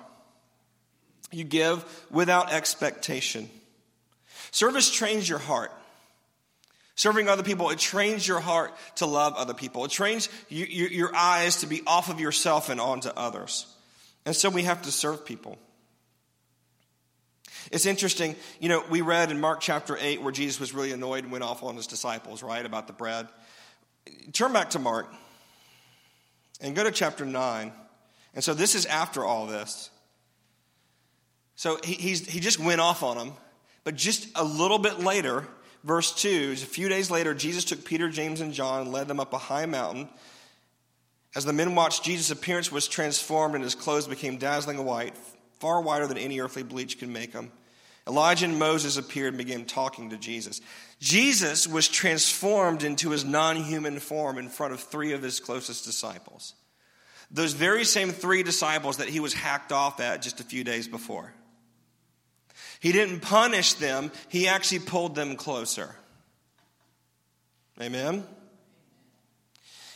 You 1.31 1.45
give 1.45 1.83
without 2.11 2.51
expectation. 2.51 3.49
Service 4.51 4.91
trains 4.91 5.27
your 5.27 5.39
heart. 5.39 5.71
Serving 6.95 7.27
other 7.27 7.41
people, 7.41 7.71
it 7.71 7.79
trains 7.79 8.27
your 8.27 8.39
heart 8.39 8.71
to 8.97 9.05
love 9.07 9.33
other 9.35 9.55
people. 9.55 9.83
It 9.85 9.91
trains 9.91 10.29
you, 10.47 10.65
you, 10.65 10.87
your 10.87 11.15
eyes 11.15 11.61
to 11.61 11.67
be 11.67 11.81
off 11.87 12.09
of 12.09 12.19
yourself 12.19 12.69
and 12.69 12.79
onto 12.79 13.09
others. 13.09 13.65
And 14.25 14.35
so 14.35 14.49
we 14.49 14.63
have 14.63 14.83
to 14.83 14.91
serve 14.91 15.25
people. 15.25 15.57
It's 17.71 17.85
interesting, 17.85 18.35
you 18.59 18.69
know, 18.69 18.83
we 18.89 19.01
read 19.01 19.31
in 19.31 19.39
Mark 19.39 19.61
chapter 19.61 19.97
8 19.99 20.21
where 20.21 20.31
Jesus 20.31 20.59
was 20.59 20.73
really 20.73 20.91
annoyed 20.91 21.23
and 21.23 21.31
went 21.31 21.43
off 21.43 21.63
on 21.63 21.75
his 21.75 21.87
disciples, 21.87 22.43
right, 22.43 22.65
about 22.65 22.87
the 22.87 22.93
bread. 22.93 23.27
Turn 24.33 24.53
back 24.53 24.71
to 24.71 24.79
Mark 24.79 25.07
and 26.61 26.75
go 26.75 26.83
to 26.83 26.91
chapter 26.91 27.25
9. 27.25 27.71
And 28.33 28.43
so 28.43 28.53
this 28.53 28.75
is 28.75 28.85
after 28.85 29.23
all 29.23 29.45
this. 29.45 29.89
So 31.55 31.79
he, 31.83 31.93
he 31.93 32.39
just 32.39 32.59
went 32.59 32.81
off 32.81 33.03
on 33.03 33.17
them. 33.17 33.33
But 33.83 33.95
just 33.95 34.27
a 34.35 34.43
little 34.43 34.79
bit 34.79 34.99
later, 34.99 35.47
verse 35.83 36.11
2, 36.13 36.51
a 36.53 36.55
few 36.55 36.89
days 36.89 37.11
later, 37.11 37.33
Jesus 37.33 37.65
took 37.65 37.83
Peter, 37.85 38.09
James, 38.09 38.41
and 38.41 38.53
John 38.53 38.81
and 38.81 38.91
led 38.91 39.07
them 39.07 39.19
up 39.19 39.33
a 39.33 39.37
high 39.37 39.65
mountain. 39.65 40.09
As 41.35 41.45
the 41.45 41.53
men 41.53 41.75
watched, 41.75 42.03
Jesus' 42.03 42.31
appearance 42.31 42.71
was 42.71 42.87
transformed 42.87 43.55
and 43.55 43.63
his 43.63 43.75
clothes 43.75 44.07
became 44.07 44.37
dazzling 44.37 44.83
white, 44.85 45.15
far 45.63 45.79
wider 45.79 46.05
than 46.07 46.17
any 46.17 46.41
earthly 46.41 46.61
bleach 46.61 46.99
could 46.99 47.07
make 47.07 47.31
them. 47.31 47.49
Elijah 48.05 48.47
and 48.47 48.59
Moses 48.59 48.97
appeared 48.97 49.29
and 49.29 49.37
began 49.37 49.63
talking 49.63 50.09
to 50.09 50.17
Jesus. 50.17 50.59
Jesus 50.99 51.65
was 51.69 51.87
transformed 51.87 52.83
into 52.83 53.11
his 53.11 53.23
non 53.23 53.55
human 53.55 53.99
form 53.99 54.37
in 54.37 54.49
front 54.49 54.73
of 54.73 54.81
three 54.81 55.13
of 55.13 55.21
his 55.21 55.39
closest 55.39 55.85
disciples. 55.85 56.53
Those 57.31 57.53
very 57.53 57.85
same 57.85 58.09
three 58.09 58.43
disciples 58.43 58.97
that 58.97 59.07
he 59.07 59.21
was 59.21 59.33
hacked 59.33 59.71
off 59.71 60.01
at 60.01 60.21
just 60.21 60.41
a 60.41 60.43
few 60.43 60.65
days 60.65 60.89
before. 60.89 61.33
He 62.81 62.91
didn't 62.91 63.21
punish 63.21 63.75
them, 63.75 64.11
he 64.27 64.49
actually 64.49 64.79
pulled 64.79 65.15
them 65.15 65.37
closer. 65.37 65.95
Amen? 67.81 68.25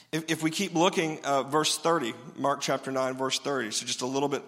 If, 0.09 0.31
if 0.31 0.43
we 0.43 0.51
keep 0.51 0.73
looking, 0.73 1.19
uh, 1.25 1.43
verse 1.43 1.77
30, 1.77 2.13
Mark 2.37 2.61
chapter 2.61 2.93
9, 2.93 3.15
verse 3.15 3.39
30, 3.39 3.71
so 3.71 3.85
just 3.85 4.01
a 4.01 4.05
little 4.05 4.29
bit 4.29 4.41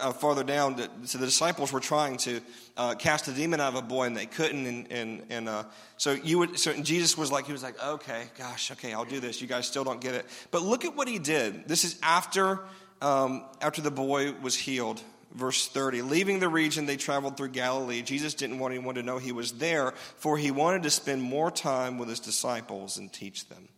uh, 0.00 0.12
farther 0.12 0.42
down, 0.42 0.76
so 1.04 1.18
the 1.18 1.26
disciples 1.26 1.72
were 1.72 1.78
trying 1.78 2.16
to 2.18 2.40
uh, 2.76 2.94
cast 2.96 3.28
a 3.28 3.32
demon 3.32 3.60
out 3.60 3.68
of 3.68 3.76
a 3.76 3.82
boy 3.82 4.06
and 4.06 4.16
they 4.16 4.26
couldn't. 4.26 4.66
And, 4.66 4.90
and, 4.90 5.22
and 5.30 5.48
uh, 5.48 5.64
so 5.96 6.10
you 6.10 6.40
would, 6.40 6.58
so 6.58 6.72
Jesus 6.74 7.16
was 7.16 7.30
like, 7.30 7.46
he 7.46 7.52
was 7.52 7.62
like, 7.62 7.80
okay, 7.80 8.24
gosh, 8.36 8.72
okay, 8.72 8.92
I'll 8.94 9.04
do 9.04 9.20
this. 9.20 9.40
You 9.40 9.46
guys 9.46 9.68
still 9.68 9.84
don't 9.84 10.00
get 10.00 10.14
it. 10.14 10.26
But 10.50 10.62
look 10.62 10.84
at 10.84 10.96
what 10.96 11.06
he 11.06 11.20
did. 11.20 11.68
This 11.68 11.84
is 11.84 12.00
after, 12.02 12.58
um, 13.00 13.44
after 13.60 13.82
the 13.82 13.92
boy 13.92 14.32
was 14.32 14.56
healed. 14.56 15.00
Verse 15.32 15.68
30, 15.68 16.02
leaving 16.02 16.40
the 16.40 16.48
region, 16.48 16.86
they 16.86 16.96
traveled 16.96 17.36
through 17.36 17.50
Galilee. 17.50 18.02
Jesus 18.02 18.34
didn't 18.34 18.58
want 18.58 18.74
anyone 18.74 18.94
to 18.94 19.02
know 19.02 19.18
he 19.18 19.32
was 19.32 19.52
there, 19.52 19.92
for 20.16 20.38
he 20.38 20.50
wanted 20.50 20.82
to 20.84 20.90
spend 20.90 21.22
more 21.22 21.50
time 21.50 21.98
with 21.98 22.08
his 22.08 22.20
disciples 22.20 22.96
and 22.96 23.12
teach 23.12 23.48
them. 23.48 23.68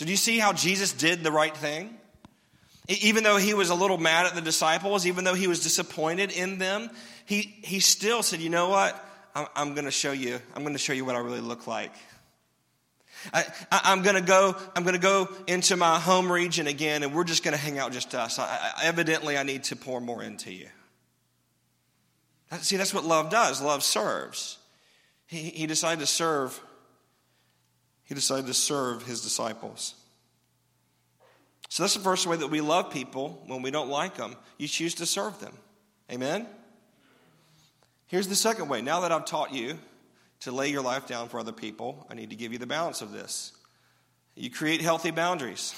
So, 0.00 0.06
do 0.06 0.12
you 0.12 0.16
see 0.16 0.38
how 0.38 0.54
Jesus 0.54 0.94
did 0.94 1.22
the 1.22 1.30
right 1.30 1.54
thing? 1.54 1.94
Even 2.88 3.22
though 3.22 3.36
he 3.36 3.52
was 3.52 3.68
a 3.68 3.74
little 3.74 3.98
mad 3.98 4.24
at 4.24 4.34
the 4.34 4.40
disciples, 4.40 5.06
even 5.06 5.24
though 5.24 5.34
he 5.34 5.46
was 5.46 5.62
disappointed 5.62 6.32
in 6.32 6.56
them, 6.56 6.88
he, 7.26 7.42
he 7.62 7.80
still 7.80 8.22
said, 8.22 8.40
You 8.40 8.48
know 8.48 8.70
what? 8.70 8.96
I'm, 9.34 9.46
I'm 9.54 9.74
going 9.74 9.84
to 9.84 9.90
show 9.90 10.12
you. 10.12 10.40
I'm 10.54 10.62
going 10.62 10.72
to 10.72 10.78
show 10.78 10.94
you 10.94 11.04
what 11.04 11.16
I 11.16 11.18
really 11.18 11.42
look 11.42 11.66
like. 11.66 11.92
I, 13.34 13.44
am 13.70 14.00
going 14.00 14.14
to 14.14 14.22
go. 14.22 14.56
I'm 14.74 14.84
going 14.84 14.94
to 14.94 14.98
go 14.98 15.28
into 15.46 15.76
my 15.76 15.98
home 15.98 16.32
region 16.32 16.66
again, 16.66 17.02
and 17.02 17.14
we're 17.14 17.24
just 17.24 17.44
going 17.44 17.52
to 17.52 17.60
hang 17.60 17.78
out 17.78 17.92
just 17.92 18.14
us. 18.14 18.38
I, 18.38 18.72
I, 18.78 18.84
evidently, 18.84 19.36
I 19.36 19.42
need 19.42 19.64
to 19.64 19.76
pour 19.76 20.00
more 20.00 20.22
into 20.22 20.50
you. 20.50 20.68
See, 22.60 22.78
that's 22.78 22.94
what 22.94 23.04
love 23.04 23.28
does. 23.28 23.60
Love 23.60 23.82
serves. 23.82 24.56
He, 25.26 25.50
he 25.50 25.66
decided 25.66 26.00
to 26.00 26.06
serve 26.06 26.58
he 28.10 28.14
decided 28.16 28.46
to 28.48 28.54
serve 28.54 29.04
his 29.04 29.20
disciples. 29.20 29.94
So 31.68 31.84
that's 31.84 31.94
the 31.94 32.00
first 32.00 32.26
way 32.26 32.36
that 32.36 32.48
we 32.48 32.60
love 32.60 32.90
people 32.90 33.40
when 33.46 33.62
we 33.62 33.70
don't 33.70 33.88
like 33.88 34.16
them. 34.16 34.34
You 34.58 34.66
choose 34.66 34.96
to 34.96 35.06
serve 35.06 35.38
them. 35.38 35.56
Amen? 36.10 36.48
Here's 38.08 38.26
the 38.26 38.34
second 38.34 38.68
way. 38.68 38.82
Now 38.82 39.02
that 39.02 39.12
I've 39.12 39.26
taught 39.26 39.54
you 39.54 39.78
to 40.40 40.50
lay 40.50 40.70
your 40.70 40.82
life 40.82 41.06
down 41.06 41.28
for 41.28 41.38
other 41.38 41.52
people, 41.52 42.04
I 42.10 42.14
need 42.14 42.30
to 42.30 42.36
give 42.36 42.52
you 42.52 42.58
the 42.58 42.66
balance 42.66 43.00
of 43.00 43.12
this. 43.12 43.52
You 44.34 44.50
create 44.50 44.80
healthy 44.80 45.12
boundaries. 45.12 45.72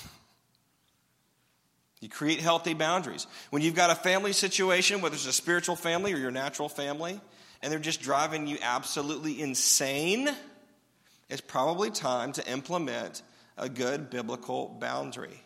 You 2.01 2.09
create 2.09 2.41
healthy 2.41 2.73
boundaries. 2.73 3.27
When 3.51 3.61
you've 3.61 3.75
got 3.75 3.91
a 3.91 3.95
family 3.95 4.33
situation, 4.33 5.03
whether 5.03 5.17
it's 5.17 5.27
a 5.27 5.35
spiritual 5.35 5.77
family 5.77 6.15
or 6.15 6.17
your 6.17 6.31
natural 6.31 6.71
family, 6.71 7.21
and 7.61 7.71
they're 7.71 7.79
just 7.79 8.01
driving 8.01 8.47
you 8.47 8.57
absolutely 8.63 9.39
insane, 9.39 10.31
it's 11.33 11.41
probably 11.41 11.91
time 11.91 12.33
to 12.33 12.47
implement 12.47 13.23
a 13.57 13.67
good 13.67 14.11
biblical 14.11 14.69
boundary. 14.69 15.43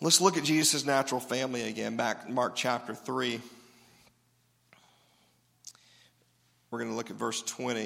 Let's 0.00 0.18
look 0.18 0.38
at 0.38 0.44
Jesus' 0.44 0.86
natural 0.86 1.20
family 1.20 1.68
again, 1.68 1.98
back 1.98 2.24
in 2.26 2.32
Mark 2.32 2.56
chapter 2.56 2.94
3. 2.94 3.38
We're 6.70 6.78
going 6.78 6.90
to 6.90 6.96
look 6.96 7.10
at 7.10 7.16
verse 7.16 7.42
20. 7.42 7.82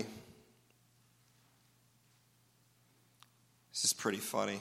This 3.72 3.84
is 3.84 3.92
pretty 3.92 4.18
funny. 4.18 4.60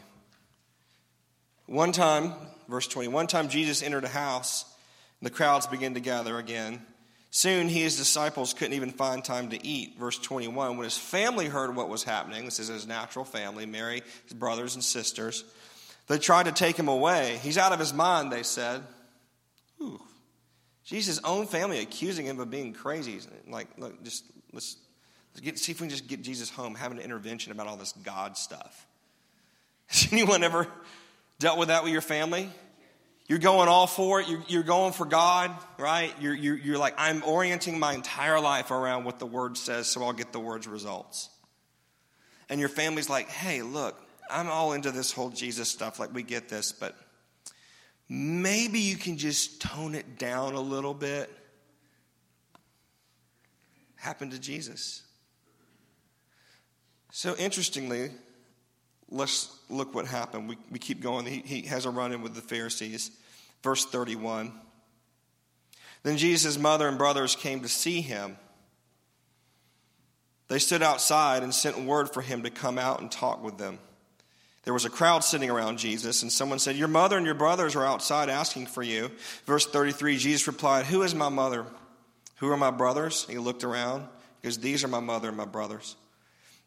One 1.67 1.91
time, 1.91 2.33
verse 2.67 2.87
20, 2.87 3.09
one 3.09 3.27
time 3.27 3.49
Jesus 3.49 3.83
entered 3.83 4.03
a 4.03 4.09
house, 4.09 4.65
and 5.21 5.27
the 5.27 5.31
crowds 5.31 5.67
began 5.67 5.93
to 5.93 5.99
gather 5.99 6.39
again. 6.39 6.81
Soon 7.37 7.69
he 7.69 7.75
and 7.75 7.83
his 7.83 7.97
disciples 7.97 8.55
couldn't 8.55 8.73
even 8.73 8.89
find 8.89 9.23
time 9.23 9.49
to 9.49 9.63
eat. 9.63 9.95
Verse 9.99 10.17
21 10.17 10.75
When 10.75 10.83
his 10.83 10.97
family 10.97 11.45
heard 11.45 11.75
what 11.75 11.87
was 11.87 12.03
happening, 12.03 12.45
this 12.45 12.59
is 12.59 12.67
his 12.67 12.87
natural 12.87 13.23
family, 13.23 13.67
Mary, 13.67 14.01
his 14.23 14.33
brothers 14.33 14.73
and 14.73 14.83
sisters, 14.83 15.43
they 16.07 16.17
tried 16.17 16.47
to 16.47 16.51
take 16.51 16.77
him 16.77 16.87
away. 16.87 17.37
He's 17.43 17.59
out 17.59 17.73
of 17.73 17.77
his 17.77 17.93
mind, 17.93 18.31
they 18.31 18.41
said. 18.41 18.81
Ooh. 19.79 20.01
Jesus' 20.83 21.19
own 21.23 21.45
family 21.45 21.77
accusing 21.77 22.25
him 22.25 22.39
of 22.39 22.49
being 22.49 22.73
crazy. 22.73 23.19
Like, 23.47 23.67
look, 23.77 24.03
just 24.03 24.23
let's, 24.51 24.75
let's 25.35 25.41
get, 25.41 25.59
see 25.59 25.73
if 25.73 25.79
we 25.79 25.85
can 25.85 25.95
just 25.95 26.07
get 26.07 26.23
Jesus 26.23 26.49
home, 26.49 26.73
have 26.73 26.91
an 26.91 26.97
intervention 26.97 27.51
about 27.51 27.67
all 27.67 27.77
this 27.77 27.91
God 28.03 28.35
stuff. 28.35 28.87
Has 29.89 30.11
anyone 30.11 30.41
ever 30.41 30.67
dealt 31.37 31.59
with 31.59 31.67
that 31.67 31.83
with 31.83 31.93
your 31.93 32.01
family? 32.01 32.49
You're 33.27 33.39
going 33.39 33.67
all 33.67 33.87
for 33.87 34.21
it. 34.21 34.29
You're, 34.29 34.43
you're 34.47 34.63
going 34.63 34.93
for 34.93 35.05
God, 35.05 35.51
right? 35.77 36.13
You're, 36.21 36.33
you're, 36.33 36.57
you're 36.57 36.77
like, 36.77 36.93
I'm 36.97 37.23
orienting 37.23 37.77
my 37.77 37.93
entire 37.93 38.39
life 38.39 38.71
around 38.71 39.03
what 39.03 39.19
the 39.19 39.25
Word 39.25 39.57
says 39.57 39.87
so 39.87 40.03
I'll 40.03 40.13
get 40.13 40.31
the 40.31 40.39
Word's 40.39 40.67
results. 40.67 41.29
And 42.49 42.59
your 42.59 42.69
family's 42.69 43.09
like, 43.09 43.27
hey, 43.29 43.61
look, 43.61 44.01
I'm 44.29 44.47
all 44.47 44.71
into 44.71 44.91
this 44.91 45.11
whole 45.11 45.29
Jesus 45.29 45.67
stuff. 45.67 45.99
Like, 45.99 46.13
we 46.13 46.23
get 46.23 46.47
this, 46.47 46.71
but 46.71 46.95
maybe 48.07 48.79
you 48.79 48.95
can 48.95 49.17
just 49.17 49.61
tone 49.61 49.93
it 49.93 50.17
down 50.17 50.53
a 50.53 50.61
little 50.61 50.93
bit. 50.93 51.29
Happened 53.97 54.31
to 54.31 54.39
Jesus. 54.39 55.03
So, 57.11 57.35
interestingly, 57.35 58.11
let's 59.09 59.55
look 59.69 59.93
what 59.95 60.05
happened. 60.05 60.49
We, 60.49 60.57
we 60.71 60.79
keep 60.79 61.01
going. 61.01 61.25
He, 61.25 61.41
he 61.45 61.61
has 61.67 61.85
a 61.85 61.89
run 61.89 62.11
in 62.11 62.21
with 62.21 62.35
the 62.35 62.41
Pharisees. 62.41 63.11
Verse 63.63 63.85
31. 63.85 64.51
Then 66.03 66.17
Jesus' 66.17 66.57
mother 66.57 66.87
and 66.87 66.97
brothers 66.97 67.35
came 67.35 67.61
to 67.61 67.67
see 67.67 68.01
him. 68.01 68.37
They 70.47 70.59
stood 70.59 70.81
outside 70.81 71.43
and 71.43 71.53
sent 71.53 71.79
word 71.79 72.09
for 72.13 72.21
him 72.21 72.43
to 72.43 72.49
come 72.49 72.77
out 72.77 73.01
and 73.01 73.11
talk 73.11 73.43
with 73.43 73.57
them. 73.57 73.79
There 74.63 74.73
was 74.73 74.85
a 74.85 74.89
crowd 74.89 75.23
sitting 75.23 75.49
around 75.49 75.79
Jesus, 75.79 76.23
and 76.23 76.31
someone 76.31 76.59
said, 76.59 76.75
Your 76.75 76.87
mother 76.89 77.15
and 77.17 77.25
your 77.25 77.35
brothers 77.35 77.75
are 77.75 77.85
outside 77.85 78.29
asking 78.29 78.67
for 78.67 78.83
you. 78.83 79.11
Verse 79.45 79.65
33 79.65 80.17
Jesus 80.17 80.47
replied, 80.47 80.85
Who 80.85 81.03
is 81.03 81.15
my 81.15 81.29
mother? 81.29 81.65
Who 82.37 82.49
are 82.49 82.57
my 82.57 82.71
brothers? 82.71 83.25
He 83.29 83.37
looked 83.37 83.63
around 83.63 84.07
because 84.41 84.57
these 84.59 84.83
are 84.83 84.89
my 84.89 84.99
mother 84.99 85.29
and 85.29 85.37
my 85.37 85.45
brothers. 85.45 85.95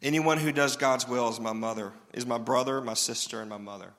Anyone 0.03 0.39
who 0.39 0.53
does 0.53 0.77
God's 0.77 1.07
will 1.07 1.29
is 1.29 1.39
my 1.39 1.53
mother, 1.53 1.93
is 2.15 2.27
my 2.27 2.39
brother, 2.39 2.81
my 2.81 2.95
sister, 2.95 3.41
and 3.41 3.51
my 3.51 3.59
mother. 3.59 3.93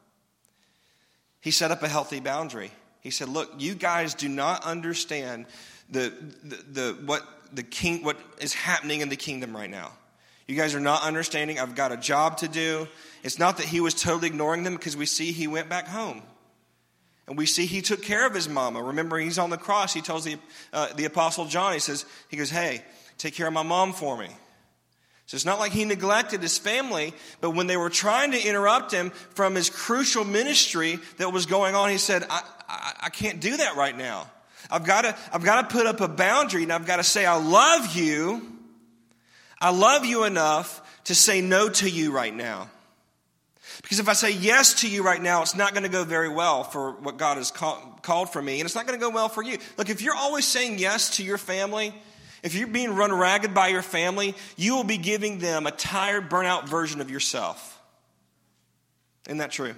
He 1.42 1.52
set 1.52 1.72
up 1.72 1.84
a 1.84 1.88
healthy 1.88 2.20
boundary. 2.20 2.72
He 3.02 3.12
said, 3.12 3.30
Look, 3.30 3.52
you 3.58 3.76
guys 3.76 4.14
do 4.14 4.28
not 4.28 4.64
understand 4.64 5.46
the, 5.90 6.14
the, 6.44 6.56
the, 6.56 6.98
what, 7.06 7.24
the 7.54 7.64
king, 7.64 8.04
what 8.04 8.18
is 8.40 8.54
happening 8.54 9.02
in 9.02 9.10
the 9.10 9.16
kingdom 9.16 9.56
right 9.56 9.70
now. 9.70 9.92
You 10.48 10.56
guys 10.56 10.76
are 10.76 10.80
not 10.80 11.04
understanding. 11.04 11.60
I've 11.60 11.76
got 11.76 11.92
a 11.92 11.98
job 11.98 12.38
to 12.38 12.48
do. 12.48 12.88
It's 13.24 13.40
not 13.40 13.58
that 13.58 13.68
he 13.68 13.80
was 13.80 13.94
totally 13.94 14.28
ignoring 14.28 14.64
them 14.64 14.76
because 14.76 14.98
we 14.98 15.06
see 15.06 15.32
he 15.32 15.48
went 15.48 15.70
back 15.70 15.88
home. 15.88 16.24
And 17.28 17.38
we 17.38 17.46
see 17.46 17.66
he 17.66 17.82
took 17.82 18.02
care 18.02 18.28
of 18.28 18.34
his 18.34 18.50
mama. 18.50 18.82
Remember, 18.82 19.18
he's 19.18 19.38
on 19.38 19.50
the 19.50 19.58
cross. 19.58 19.94
He 19.94 20.02
tells 20.02 20.26
the, 20.26 20.38
uh, 20.74 20.92
the 20.94 21.06
apostle 21.06 21.46
John, 21.46 21.74
he 21.74 21.80
says, 21.80 22.06
he 22.30 22.38
goes, 22.38 22.50
hey, 22.50 22.84
take 23.18 23.36
care 23.36 23.48
of 23.48 23.54
my 23.54 23.64
mom 23.64 23.94
for 23.94 24.18
me. 24.18 24.28
So 25.32 25.36
it's 25.36 25.46
not 25.46 25.60
like 25.60 25.72
he 25.72 25.86
neglected 25.86 26.42
his 26.42 26.58
family, 26.58 27.14
but 27.40 27.52
when 27.52 27.66
they 27.66 27.78
were 27.78 27.90
trying 27.90 28.32
to 28.32 28.46
interrupt 28.46 28.92
him 28.92 29.12
from 29.30 29.56
his 29.56 29.70
crucial 29.70 30.26
ministry 30.26 31.00
that 31.20 31.32
was 31.32 31.46
going 31.46 31.74
on, 31.74 31.90
he 31.90 32.00
said, 32.00 32.26
I, 32.30 32.42
I, 32.68 32.94
I 33.04 33.10
can't 33.12 33.40
do 33.40 33.56
that 33.56 33.78
right 33.78 33.98
now. 33.98 34.30
I've 34.70 34.84
got 34.84 35.04
to, 35.04 35.16
I've 35.32 35.46
got 35.46 35.70
to 35.70 35.74
put 35.74 35.88
up 35.88 36.02
a 36.02 36.10
boundary 36.10 36.64
and 36.64 36.74
I've 36.74 36.86
got 36.86 36.98
to 36.98 37.04
say, 37.06 37.26
I 37.26 37.38
love 37.38 37.96
you. 37.96 38.46
I 39.62 39.70
love 39.70 40.04
you 40.04 40.26
enough 40.26 40.82
to 41.06 41.16
say 41.16 41.40
no 41.40 41.70
to 41.70 41.90
you 41.90 42.12
right 42.12 42.36
now. 42.36 42.70
Because 43.84 44.00
if 44.00 44.10
I 44.10 44.14
say 44.14 44.32
yes 44.32 44.82
to 44.82 44.90
you 44.90 45.02
right 45.02 45.22
now, 45.22 45.44
it's 45.44 45.56
not 45.56 45.72
going 45.72 45.84
to 45.84 45.90
go 45.90 46.04
very 46.04 46.28
well 46.28 46.66
for 46.66 46.92
what 46.92 47.16
God 47.16 47.38
has 47.38 47.52
call, 47.52 47.78
called 48.02 48.34
for 48.34 48.42
me, 48.42 48.60
and 48.60 48.66
it's 48.66 48.76
not 48.76 48.86
going 48.86 49.00
to 49.00 49.06
go 49.06 49.10
well 49.10 49.30
for 49.30 49.42
you. 49.42 49.60
Look, 49.78 49.90
if 49.90 50.02
you're 50.02 50.14
always 50.14 50.46
saying 50.46 50.78
yes 50.78 51.16
to 51.16 51.24
your 51.24 51.38
family, 51.38 51.94
if 52.44 52.56
you're 52.56 52.68
being 52.68 52.96
run 52.96 53.14
ragged 53.14 53.54
by 53.54 53.68
your 53.68 53.82
family, 53.82 54.36
you 54.58 54.76
will 54.76 54.84
be 54.84 54.98
giving 54.98 55.40
them 55.40 55.68
a 55.68 55.72
tired, 55.72 56.30
burnout 56.30 56.68
version 56.68 57.02
of 57.02 57.12
yourself. 57.12 57.80
Isn't 59.28 59.38
that 59.38 59.52
true? 59.52 59.76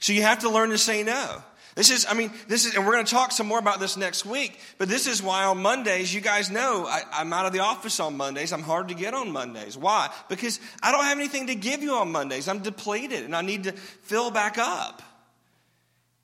So 0.00 0.12
you 0.12 0.22
have 0.22 0.40
to 0.40 0.50
learn 0.50 0.70
to 0.70 0.78
say 0.78 1.02
no. 1.02 1.42
This 1.74 1.90
is, 1.90 2.04
I 2.06 2.12
mean, 2.12 2.30
this 2.48 2.66
is, 2.66 2.74
and 2.74 2.86
we're 2.86 2.92
going 2.92 3.06
to 3.06 3.10
talk 3.10 3.32
some 3.32 3.46
more 3.46 3.58
about 3.58 3.80
this 3.80 3.96
next 3.96 4.26
week, 4.26 4.60
but 4.76 4.88
this 4.90 5.06
is 5.06 5.22
why 5.22 5.44
on 5.44 5.62
Mondays, 5.62 6.12
you 6.12 6.20
guys 6.20 6.50
know 6.50 6.86
I, 6.86 7.22
am 7.22 7.32
out 7.32 7.46
of 7.46 7.54
the 7.54 7.60
office 7.60 7.98
on 7.98 8.16
Mondays. 8.18 8.52
I'm 8.52 8.62
hard 8.62 8.88
to 8.88 8.94
get 8.94 9.14
on 9.14 9.30
Mondays. 9.30 9.78
Why? 9.78 10.12
Because 10.28 10.60
I 10.82 10.92
don't 10.92 11.04
have 11.04 11.18
anything 11.18 11.46
to 11.46 11.54
give 11.54 11.82
you 11.82 11.94
on 11.94 12.12
Mondays. 12.12 12.46
I'm 12.46 12.58
depleted 12.58 13.24
and 13.24 13.34
I 13.34 13.40
need 13.40 13.64
to 13.64 13.72
fill 13.72 14.30
back 14.30 14.58
up. 14.58 15.02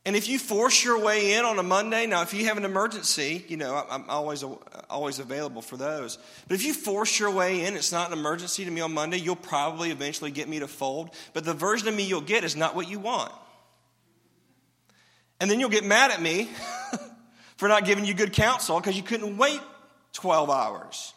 And 0.08 0.16
if 0.16 0.26
you 0.26 0.38
force 0.38 0.82
your 0.82 0.98
way 0.98 1.34
in 1.34 1.44
on 1.44 1.58
a 1.58 1.62
Monday, 1.62 2.06
now 2.06 2.22
if 2.22 2.32
you 2.32 2.46
have 2.46 2.56
an 2.56 2.64
emergency, 2.64 3.44
you 3.46 3.58
know, 3.58 3.84
I'm 3.90 4.08
always, 4.08 4.42
always 4.88 5.18
available 5.18 5.60
for 5.60 5.76
those. 5.76 6.16
But 6.46 6.54
if 6.54 6.64
you 6.64 6.72
force 6.72 7.18
your 7.20 7.30
way 7.30 7.66
in, 7.66 7.76
it's 7.76 7.92
not 7.92 8.10
an 8.10 8.18
emergency 8.18 8.64
to 8.64 8.70
me 8.70 8.80
on 8.80 8.94
Monday, 8.94 9.18
you'll 9.18 9.36
probably 9.36 9.90
eventually 9.90 10.30
get 10.30 10.48
me 10.48 10.60
to 10.60 10.66
fold. 10.66 11.10
But 11.34 11.44
the 11.44 11.52
version 11.52 11.88
of 11.88 11.94
me 11.94 12.04
you'll 12.04 12.22
get 12.22 12.42
is 12.42 12.56
not 12.56 12.74
what 12.74 12.88
you 12.88 12.98
want. 12.98 13.30
And 15.40 15.50
then 15.50 15.60
you'll 15.60 15.68
get 15.68 15.84
mad 15.84 16.10
at 16.10 16.22
me 16.22 16.48
for 17.58 17.68
not 17.68 17.84
giving 17.84 18.06
you 18.06 18.14
good 18.14 18.32
counsel 18.32 18.80
because 18.80 18.96
you 18.96 19.02
couldn't 19.02 19.36
wait 19.36 19.60
12 20.14 20.48
hours. 20.48 21.12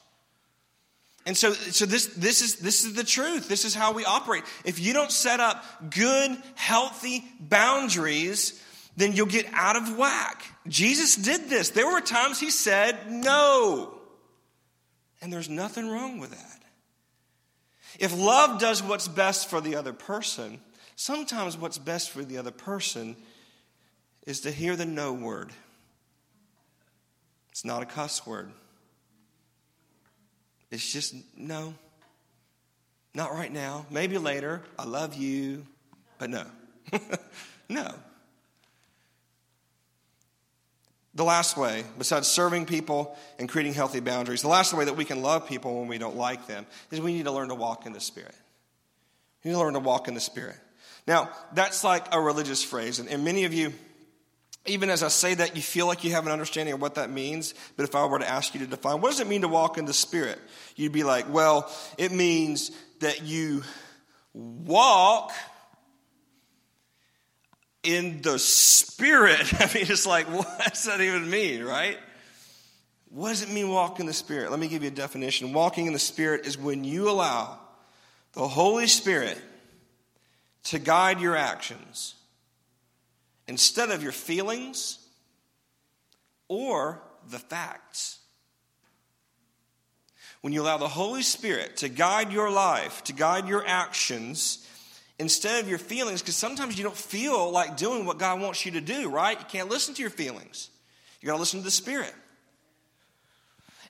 And 1.25 1.37
so, 1.37 1.53
so 1.53 1.85
this, 1.85 2.07
this, 2.07 2.41
is, 2.41 2.57
this 2.57 2.83
is 2.83 2.93
the 2.95 3.05
truth. 3.05 3.47
This 3.47 3.63
is 3.63 3.73
how 3.73 3.93
we 3.93 4.03
operate. 4.03 4.43
If 4.65 4.81
you 4.81 4.91
don't 4.91 5.13
set 5.13 5.39
up 5.39 5.63
good, 5.91 6.35
healthy 6.55 7.23
boundaries, 7.39 8.61
then 8.95 9.13
you'll 9.13 9.25
get 9.25 9.47
out 9.53 9.75
of 9.75 9.97
whack. 9.97 10.43
Jesus 10.67 11.15
did 11.15 11.49
this. 11.49 11.69
There 11.69 11.89
were 11.89 12.01
times 12.01 12.39
he 12.39 12.49
said 12.49 13.09
no. 13.09 13.97
And 15.21 15.31
there's 15.31 15.49
nothing 15.49 15.89
wrong 15.89 16.19
with 16.19 16.31
that. 16.31 16.61
If 17.99 18.17
love 18.17 18.59
does 18.59 18.81
what's 18.81 19.07
best 19.07 19.49
for 19.49 19.61
the 19.61 19.75
other 19.75 19.93
person, 19.93 20.59
sometimes 20.95 21.57
what's 21.57 21.77
best 21.77 22.09
for 22.09 22.23
the 22.23 22.37
other 22.37 22.51
person 22.51 23.15
is 24.25 24.41
to 24.41 24.51
hear 24.51 24.75
the 24.75 24.85
no 24.85 25.13
word. 25.13 25.51
It's 27.51 27.65
not 27.65 27.83
a 27.83 27.85
cuss 27.85 28.25
word. 28.25 28.51
It's 30.69 30.91
just 30.91 31.13
no. 31.37 31.73
Not 33.13 33.33
right 33.33 33.51
now. 33.51 33.85
Maybe 33.89 34.17
later. 34.17 34.61
I 34.79 34.85
love 34.85 35.15
you. 35.15 35.65
But 36.17 36.29
no. 36.29 36.45
no. 37.69 37.93
The 41.13 41.23
last 41.25 41.57
way, 41.57 41.83
besides 41.97 42.27
serving 42.27 42.67
people 42.67 43.17
and 43.37 43.49
creating 43.49 43.73
healthy 43.73 43.99
boundaries, 43.99 44.41
the 44.41 44.47
last 44.47 44.73
way 44.73 44.85
that 44.85 44.95
we 44.95 45.03
can 45.03 45.21
love 45.21 45.47
people 45.47 45.79
when 45.79 45.89
we 45.89 45.97
don't 45.97 46.15
like 46.15 46.47
them 46.47 46.65
is 46.89 47.01
we 47.01 47.13
need 47.13 47.25
to 47.25 47.31
learn 47.31 47.49
to 47.49 47.55
walk 47.55 47.85
in 47.85 47.91
the 47.91 47.99
Spirit. 47.99 48.35
We 49.43 49.49
need 49.49 49.55
to 49.55 49.59
learn 49.59 49.73
to 49.73 49.79
walk 49.79 50.07
in 50.07 50.13
the 50.13 50.21
Spirit. 50.21 50.55
Now, 51.07 51.29
that's 51.53 51.83
like 51.83 52.13
a 52.13 52.21
religious 52.21 52.63
phrase, 52.63 52.99
and, 52.99 53.09
and 53.09 53.25
many 53.25 53.43
of 53.43 53.53
you 53.53 53.73
even 54.67 54.91
as 54.91 55.01
I 55.01 55.07
say 55.07 55.33
that, 55.33 55.55
you 55.55 55.61
feel 55.61 55.87
like 55.87 56.03
you 56.03 56.11
have 56.11 56.27
an 56.27 56.31
understanding 56.31 56.73
of 56.73 56.81
what 56.81 56.95
that 56.95 57.09
means. 57.09 57.55
But 57.77 57.83
if 57.83 57.95
I 57.95 58.05
were 58.05 58.19
to 58.19 58.29
ask 58.29 58.53
you 58.53 58.59
to 58.59 58.67
define, 58.67 59.01
what 59.01 59.09
does 59.09 59.19
it 59.19 59.27
mean 59.27 59.41
to 59.41 59.47
walk 59.47 59.77
in 59.77 59.85
the 59.85 59.93
Spirit? 59.93 60.39
You'd 60.75 60.91
be 60.91 61.03
like, 61.03 61.31
well, 61.33 61.71
it 61.97 62.11
means 62.11 62.71
that 62.99 63.23
you 63.23 63.63
walk 64.33 65.31
in 67.83 68.21
the 68.21 68.39
Spirit. 68.39 69.53
I 69.59 69.65
mean, 69.73 69.85
it's 69.89 70.05
like, 70.05 70.27
what 70.27 70.73
does 70.73 70.83
that 70.85 71.01
even 71.01 71.29
mean, 71.29 71.63
right? 71.63 71.97
What 73.09 73.29
does 73.29 73.43
it 73.43 73.49
mean 73.49 73.69
walk 73.69 73.99
in 73.99 74.05
the 74.05 74.13
Spirit? 74.13 74.51
Let 74.51 74.59
me 74.59 74.67
give 74.67 74.83
you 74.83 74.89
a 74.89 74.93
definition. 74.93 75.53
Walking 75.53 75.87
in 75.87 75.93
the 75.93 75.99
Spirit 75.99 76.45
is 76.45 76.57
when 76.57 76.83
you 76.83 77.09
allow 77.09 77.59
the 78.33 78.47
Holy 78.47 78.87
Spirit 78.87 79.37
to 80.63 80.79
guide 80.79 81.19
your 81.19 81.35
actions 81.35 82.15
instead 83.47 83.89
of 83.89 84.01
your 84.01 84.13
feelings 84.13 84.99
or 86.47 87.01
the 87.29 87.39
facts. 87.39 88.19
When 90.41 90.53
you 90.53 90.61
allow 90.61 90.77
the 90.77 90.87
Holy 90.87 91.21
Spirit 91.21 91.77
to 91.77 91.89
guide 91.89 92.31
your 92.31 92.49
life, 92.49 93.03
to 93.05 93.13
guide 93.13 93.47
your 93.47 93.65
actions, 93.67 94.65
instead 95.21 95.63
of 95.63 95.69
your 95.69 95.77
feelings, 95.77 96.19
because 96.19 96.35
sometimes 96.35 96.79
you 96.79 96.83
don't 96.83 96.97
feel 96.97 97.51
like 97.51 97.77
doing 97.77 98.05
what 98.05 98.17
God 98.17 98.41
wants 98.41 98.65
you 98.65 98.71
to 98.71 98.81
do, 98.81 99.07
right? 99.07 99.37
You 99.37 99.45
can't 99.47 99.69
listen 99.69 99.93
to 99.93 100.01
your 100.01 100.09
feelings. 100.09 100.71
You 101.21 101.27
got 101.27 101.33
to 101.33 101.39
listen 101.39 101.59
to 101.59 101.63
the 101.63 101.69
Spirit. 101.69 102.13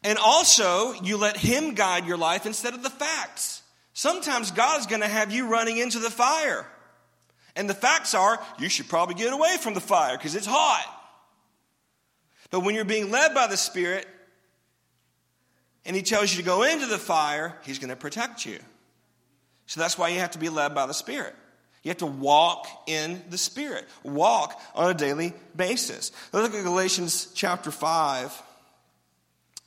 And 0.04 0.17
also, 0.17 0.91
you 1.02 1.15
let 1.15 1.38
Him 1.38 1.74
guide 1.74 2.06
your 2.06 2.17
life 2.17 2.46
instead 2.46 2.74
of 2.74 2.84
the 2.84 2.89
facts. 2.89 3.62
Sometimes 3.94 4.52
God 4.52 4.82
is 4.82 4.88
going 4.88 5.02
to 5.02 5.08
have 5.08 5.32
you 5.32 5.48
running 5.48 5.78
into 5.78 6.00
the 6.00 6.10
fire. 6.10 6.67
And 7.56 7.70
the 7.70 7.76
facts 7.76 8.13
are, 8.13 8.38
you 8.60 8.67
should 8.67 8.89
probably 8.89 9.15
get 9.15 9.32
away 9.32 9.56
from 9.58 9.74
the 9.74 9.80
fire 9.80 10.17
because 10.17 10.36
it's 10.36 10.46
hot. 10.46 10.86
But 12.50 12.60
when 12.60 12.76
you're 12.76 12.84
being 12.84 13.10
led 13.10 13.34
by 13.34 13.48
the 13.48 13.58
Spirit 13.58 14.06
and 15.86 15.96
He 15.96 16.02
tells 16.02 16.34
you 16.34 16.39
to 16.39 16.46
go 16.46 16.63
into 16.63 16.88
the 16.88 16.98
fire, 16.98 17.58
He's 17.63 17.80
going 17.80 17.89
to 17.89 17.96
protect 17.96 18.46
you. 18.46 18.60
So 19.71 19.79
that's 19.79 19.97
why 19.97 20.10
you 20.10 20.19
have 20.19 20.31
to 20.31 20.38
be 20.38 20.49
led 20.49 20.75
by 20.75 20.86
the 20.86 20.93
Spirit. 20.93 21.34
You 21.81 21.91
have 21.91 21.99
to 21.99 22.05
walk 22.05 22.67
in 22.88 23.21
the 23.29 23.38
Spirit, 23.38 23.88
walk 24.03 24.60
on 24.75 24.91
a 24.91 24.93
daily 24.93 25.31
basis. 25.55 26.12
Look 26.34 26.53
at 26.53 26.63
Galatians 26.65 27.31
chapter 27.34 27.71
5. 27.71 28.43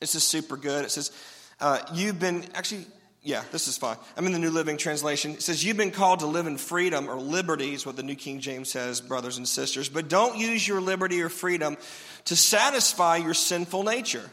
This 0.00 0.14
is 0.14 0.22
super 0.22 0.58
good. 0.58 0.84
It 0.84 0.90
says, 0.90 1.10
uh, 1.58 1.78
You've 1.94 2.20
been, 2.20 2.44
actually, 2.52 2.84
yeah, 3.22 3.44
this 3.50 3.66
is 3.66 3.78
fine. 3.78 3.96
I'm 4.14 4.26
in 4.26 4.32
the 4.32 4.38
New 4.38 4.50
Living 4.50 4.76
Translation. 4.76 5.30
It 5.30 5.42
says, 5.42 5.64
You've 5.64 5.78
been 5.78 5.90
called 5.90 6.20
to 6.20 6.26
live 6.26 6.46
in 6.46 6.58
freedom 6.58 7.08
or 7.08 7.18
liberty, 7.18 7.72
is 7.72 7.86
what 7.86 7.96
the 7.96 8.02
New 8.02 8.14
King 8.14 8.40
James 8.40 8.68
says, 8.68 9.00
brothers 9.00 9.38
and 9.38 9.48
sisters. 9.48 9.88
But 9.88 10.10
don't 10.10 10.36
use 10.36 10.68
your 10.68 10.82
liberty 10.82 11.22
or 11.22 11.30
freedom 11.30 11.78
to 12.26 12.36
satisfy 12.36 13.16
your 13.16 13.32
sinful 13.32 13.84
nature. 13.84 14.30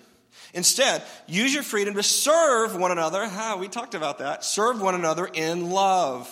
Instead, 0.53 1.01
use 1.27 1.53
your 1.53 1.63
freedom 1.63 1.95
to 1.95 2.03
serve 2.03 2.75
one 2.75 2.91
another. 2.91 3.25
How? 3.27 3.57
we 3.57 3.67
talked 3.67 3.95
about 3.95 4.19
that. 4.19 4.43
Serve 4.43 4.81
one 4.81 4.95
another 4.95 5.25
in 5.25 5.69
love. 5.71 6.29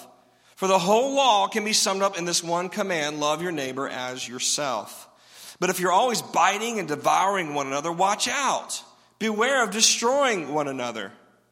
For 0.55 0.67
the 0.67 0.79
whole 0.79 1.15
law 1.15 1.47
can 1.47 1.63
be 1.63 1.71
summed 1.71 2.01
up 2.01 2.17
in 2.17 2.25
this 2.25 2.43
one 2.43 2.67
command 2.67 3.19
love 3.19 3.41
your 3.41 3.53
neighbor 3.53 3.87
as 3.87 4.27
yourself. 4.27 5.07
But 5.59 5.69
if 5.69 5.79
you're 5.79 5.91
always 5.91 6.21
biting 6.21 6.79
and 6.79 6.87
devouring 6.87 7.53
one 7.53 7.67
another, 7.67 7.91
watch 7.91 8.27
out. 8.27 8.83
Beware 9.19 9.63
of 9.63 9.71
destroying 9.71 10.53
one 10.53 10.67
another. 10.67 11.11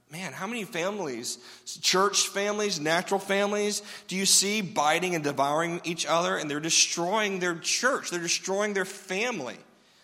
Man, 0.09 0.31
how 0.31 0.47
many 0.47 0.63
families, 0.63 1.37
church 1.81 2.29
families, 2.29 2.79
natural 2.79 3.19
families, 3.19 3.81
do 4.07 4.15
you 4.15 4.25
see 4.25 4.61
biting 4.61 5.15
and 5.15 5.23
devouring 5.23 5.81
each 5.83 6.05
other 6.05 6.37
and 6.37 6.49
they're 6.49 6.61
destroying 6.61 7.39
their 7.39 7.55
church? 7.55 8.09
They're 8.09 8.21
destroying 8.21 8.73
their 8.73 8.85
family. 8.85 9.57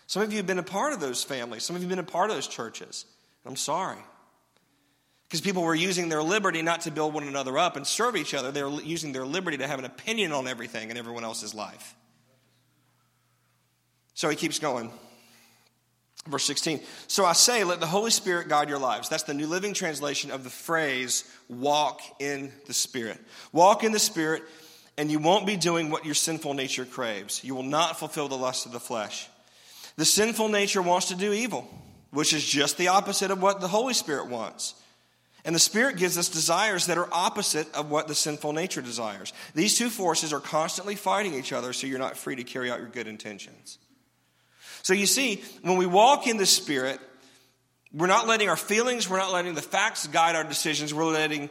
Some 0.06 0.22
of 0.22 0.32
you 0.32 0.38
have 0.38 0.46
been 0.46 0.58
a 0.58 0.62
part 0.62 0.92
of 0.92 1.00
those 1.00 1.24
families. 1.24 1.64
Some 1.64 1.76
of 1.76 1.82
you 1.82 1.88
have 1.88 1.96
been 1.96 2.04
a 2.04 2.08
part 2.08 2.30
of 2.30 2.36
those 2.36 2.46
churches. 2.46 3.06
I'm 3.46 3.56
sorry. 3.56 3.98
Because 5.28 5.40
people 5.40 5.62
were 5.62 5.74
using 5.74 6.08
their 6.08 6.22
liberty 6.22 6.62
not 6.62 6.82
to 6.82 6.90
build 6.90 7.14
one 7.14 7.26
another 7.26 7.58
up 7.58 7.76
and 7.76 7.86
serve 7.86 8.16
each 8.16 8.34
other. 8.34 8.52
They 8.52 8.62
were 8.62 8.80
using 8.82 9.12
their 9.12 9.26
liberty 9.26 9.58
to 9.58 9.66
have 9.66 9.78
an 9.78 9.84
opinion 9.84 10.32
on 10.32 10.46
everything 10.46 10.90
in 10.90 10.96
everyone 10.96 11.24
else's 11.24 11.54
life. 11.54 11.96
So 14.14 14.28
he 14.28 14.36
keeps 14.36 14.58
going. 14.58 14.92
Verse 16.28 16.44
16. 16.44 16.80
So 17.06 17.24
I 17.24 17.32
say, 17.32 17.64
let 17.64 17.80
the 17.80 17.86
Holy 17.86 18.10
Spirit 18.10 18.48
guide 18.48 18.68
your 18.68 18.78
lives. 18.78 19.08
That's 19.08 19.24
the 19.24 19.34
New 19.34 19.46
Living 19.46 19.74
Translation 19.74 20.30
of 20.30 20.44
the 20.44 20.50
phrase, 20.50 21.24
walk 21.48 22.00
in 22.18 22.52
the 22.66 22.72
Spirit. 22.72 23.18
Walk 23.52 23.84
in 23.84 23.92
the 23.92 23.98
Spirit, 23.98 24.42
and 24.96 25.10
you 25.10 25.18
won't 25.18 25.46
be 25.46 25.56
doing 25.56 25.90
what 25.90 26.06
your 26.06 26.14
sinful 26.14 26.54
nature 26.54 26.86
craves. 26.86 27.44
You 27.44 27.54
will 27.54 27.62
not 27.62 27.98
fulfill 27.98 28.28
the 28.28 28.38
lust 28.38 28.64
of 28.64 28.72
the 28.72 28.80
flesh. 28.80 29.28
The 29.96 30.04
sinful 30.04 30.48
nature 30.48 30.82
wants 30.82 31.08
to 31.08 31.14
do 31.14 31.32
evil, 31.32 31.68
which 32.10 32.32
is 32.32 32.44
just 32.44 32.76
the 32.78 32.88
opposite 32.88 33.30
of 33.30 33.40
what 33.40 33.60
the 33.60 33.68
Holy 33.68 33.94
Spirit 33.94 34.28
wants. 34.28 34.74
And 35.44 35.54
the 35.54 35.60
Spirit 35.60 35.98
gives 35.98 36.16
us 36.16 36.28
desires 36.28 36.86
that 36.86 36.96
are 36.96 37.08
opposite 37.12 37.72
of 37.74 37.90
what 37.90 38.08
the 38.08 38.14
sinful 38.14 38.54
nature 38.54 38.80
desires. 38.80 39.32
These 39.54 39.76
two 39.76 39.90
forces 39.90 40.32
are 40.32 40.40
constantly 40.40 40.94
fighting 40.94 41.34
each 41.34 41.52
other, 41.52 41.72
so 41.72 41.86
you're 41.86 41.98
not 41.98 42.16
free 42.16 42.36
to 42.36 42.44
carry 42.44 42.70
out 42.70 42.80
your 42.80 42.88
good 42.88 43.06
intentions. 43.06 43.78
So 44.82 44.94
you 44.94 45.06
see, 45.06 45.42
when 45.62 45.76
we 45.76 45.86
walk 45.86 46.26
in 46.26 46.38
the 46.38 46.46
Spirit, 46.46 46.98
we're 47.92 48.06
not 48.06 48.26
letting 48.26 48.48
our 48.48 48.56
feelings, 48.56 49.08
we're 49.08 49.18
not 49.18 49.32
letting 49.32 49.54
the 49.54 49.62
facts 49.62 50.06
guide 50.06 50.34
our 50.34 50.44
decisions, 50.44 50.94
we're 50.94 51.04
letting 51.04 51.50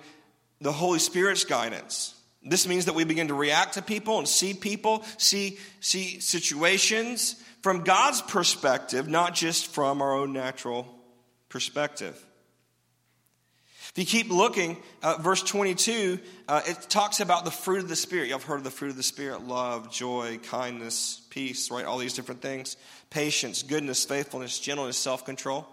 the 0.60 0.72
Holy 0.72 1.00
Spirit's 1.00 1.46
guidance. 1.46 2.16
This 2.42 2.68
means 2.68 2.86
that 2.86 2.96
we 2.96 3.06
begin 3.06 3.30
to 3.30 3.34
react 3.34 3.76
to 3.76 3.82
people 3.82 4.18
and 4.18 4.28
see 4.28 4.54
people, 4.54 5.06
see, 5.18 5.58
see 5.80 6.20
situations 6.20 7.42
from 7.64 7.86
God's 7.86 8.22
perspective, 8.22 9.08
not 9.08 9.34
just 9.34 9.68
from 9.68 10.02
our 10.02 10.14
own 10.14 10.34
natural 10.34 10.86
perspective. 11.48 12.22
If 13.96 14.00
you 14.00 14.06
keep 14.06 14.32
looking, 14.32 14.78
uh, 15.02 15.18
verse 15.22 15.42
22, 15.42 16.20
uh, 16.48 16.62
it 16.68 16.88
talks 16.90 17.20
about 17.20 17.46
the 17.46 17.52
fruit 17.52 17.80
of 17.80 17.88
the 17.88 17.96
Spirit. 17.96 18.32
Have 18.32 18.44
heard 18.44 18.58
of 18.58 18.64
the 18.64 18.72
fruit 18.72 18.90
of 18.90 18.98
the 18.98 19.04
Spirit 19.04 19.48
love, 19.48 19.92
joy, 19.92 20.40
kindness, 20.50 21.22
peace, 21.30 21.72
right? 21.72 21.86
All 21.86 21.98
these 21.98 22.14
different 22.14 22.42
things 22.42 22.76
patience, 23.10 23.64
goodness, 23.64 24.04
faithfulness, 24.04 24.60
gentleness, 24.60 24.98
self 24.98 25.26
control. 25.26 25.68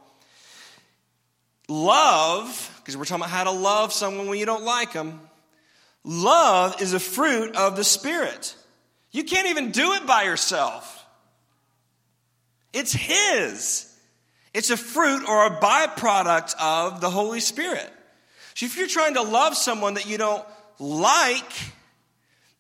Love, 1.69 2.73
because 2.79 2.97
we're 2.97 3.05
talking 3.05 3.23
about 3.23 3.31
how 3.31 3.45
to 3.45 3.51
love 3.51 3.93
someone 3.93 4.29
when 4.29 4.39
you 4.39 4.47
don't 4.47 4.65
like 4.65 4.93
them. 4.93 5.21
Love 6.05 6.81
is 6.83 6.93
a 6.93 7.01
fruit 7.01 7.57
of 7.57 7.75
the 7.77 7.85
Spirit. 7.85 8.55
You 9.13 9.25
can't 9.25 9.49
even 9.49 9.71
do 9.71 9.95
it 9.95 10.07
by 10.07 10.25
yourself. 10.25 11.00
It's 12.73 12.93
His. 12.93 13.87
It's 14.53 14.71
a 14.71 14.77
fruit 14.77 15.29
or 15.29 15.47
a 15.47 15.61
byproduct 15.61 16.55
of 16.61 17.01
the 17.01 17.11
Holy 17.11 17.41
Spirit. 17.41 17.89
So 18.55 18.67
if 18.67 18.77
you're 18.77 18.89
trying 18.89 19.15
to 19.15 19.23
love 19.23 19.57
someone 19.57 19.95
that 19.95 20.07
you 20.09 20.19
don't 20.19 20.45
like, 20.79 21.53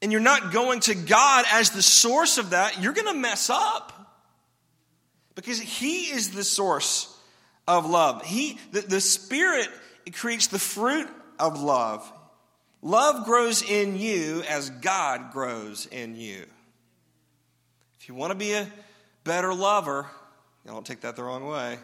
and 0.02 0.12
you're 0.12 0.20
not 0.20 0.52
going 0.52 0.80
to 0.80 0.94
God 0.94 1.44
as 1.52 1.70
the 1.70 1.82
source 1.82 2.38
of 2.38 2.50
that, 2.50 2.80
you're 2.82 2.92
going 2.92 3.12
to 3.12 3.20
mess 3.20 3.50
up. 3.50 3.92
Because 5.34 5.60
He 5.60 6.10
is 6.10 6.30
the 6.30 6.44
source 6.44 7.14
of 7.66 7.88
love. 7.88 8.24
He, 8.24 8.58
the, 8.72 8.80
the 8.80 9.00
Spirit 9.00 9.68
creates 10.12 10.48
the 10.48 10.58
fruit 10.58 11.08
of 11.38 11.60
love. 11.60 12.10
Love 12.82 13.24
grows 13.26 13.62
in 13.62 13.96
you 13.98 14.42
as 14.48 14.70
God 14.70 15.32
grows 15.32 15.86
in 15.86 16.16
you. 16.16 16.44
If 18.00 18.08
you 18.08 18.14
want 18.14 18.32
to 18.32 18.38
be 18.38 18.52
a 18.52 18.66
better 19.24 19.52
lover, 19.54 20.06
y'all 20.64 20.74
don't 20.74 20.86
take 20.86 21.00
that 21.02 21.16
the 21.16 21.22
wrong 21.22 21.46
way, 21.46 21.78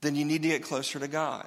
then 0.00 0.14
you 0.14 0.24
need 0.24 0.42
to 0.42 0.48
get 0.48 0.62
closer 0.62 0.98
to 0.98 1.08
God. 1.08 1.46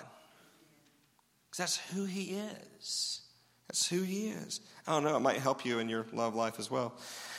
Because 1.49 1.57
that's 1.57 1.77
who 1.93 2.05
He 2.05 2.39
is. 2.79 3.21
That's 3.67 3.87
who 3.87 4.01
He 4.01 4.29
is. 4.29 4.61
I 4.87 4.93
don't 4.93 5.03
know, 5.03 5.15
it 5.15 5.21
might 5.21 5.37
help 5.37 5.65
you 5.65 5.79
in 5.79 5.89
your 5.89 6.05
love 6.11 6.35
life 6.35 6.59
as 6.59 6.69
well. 6.69 6.93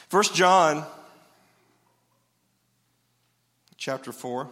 First 0.09 0.35
John 0.35 0.85
chapter 3.77 4.13
4, 4.13 4.49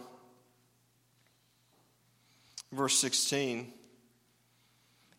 verse 2.71 2.97
16. 2.97 3.71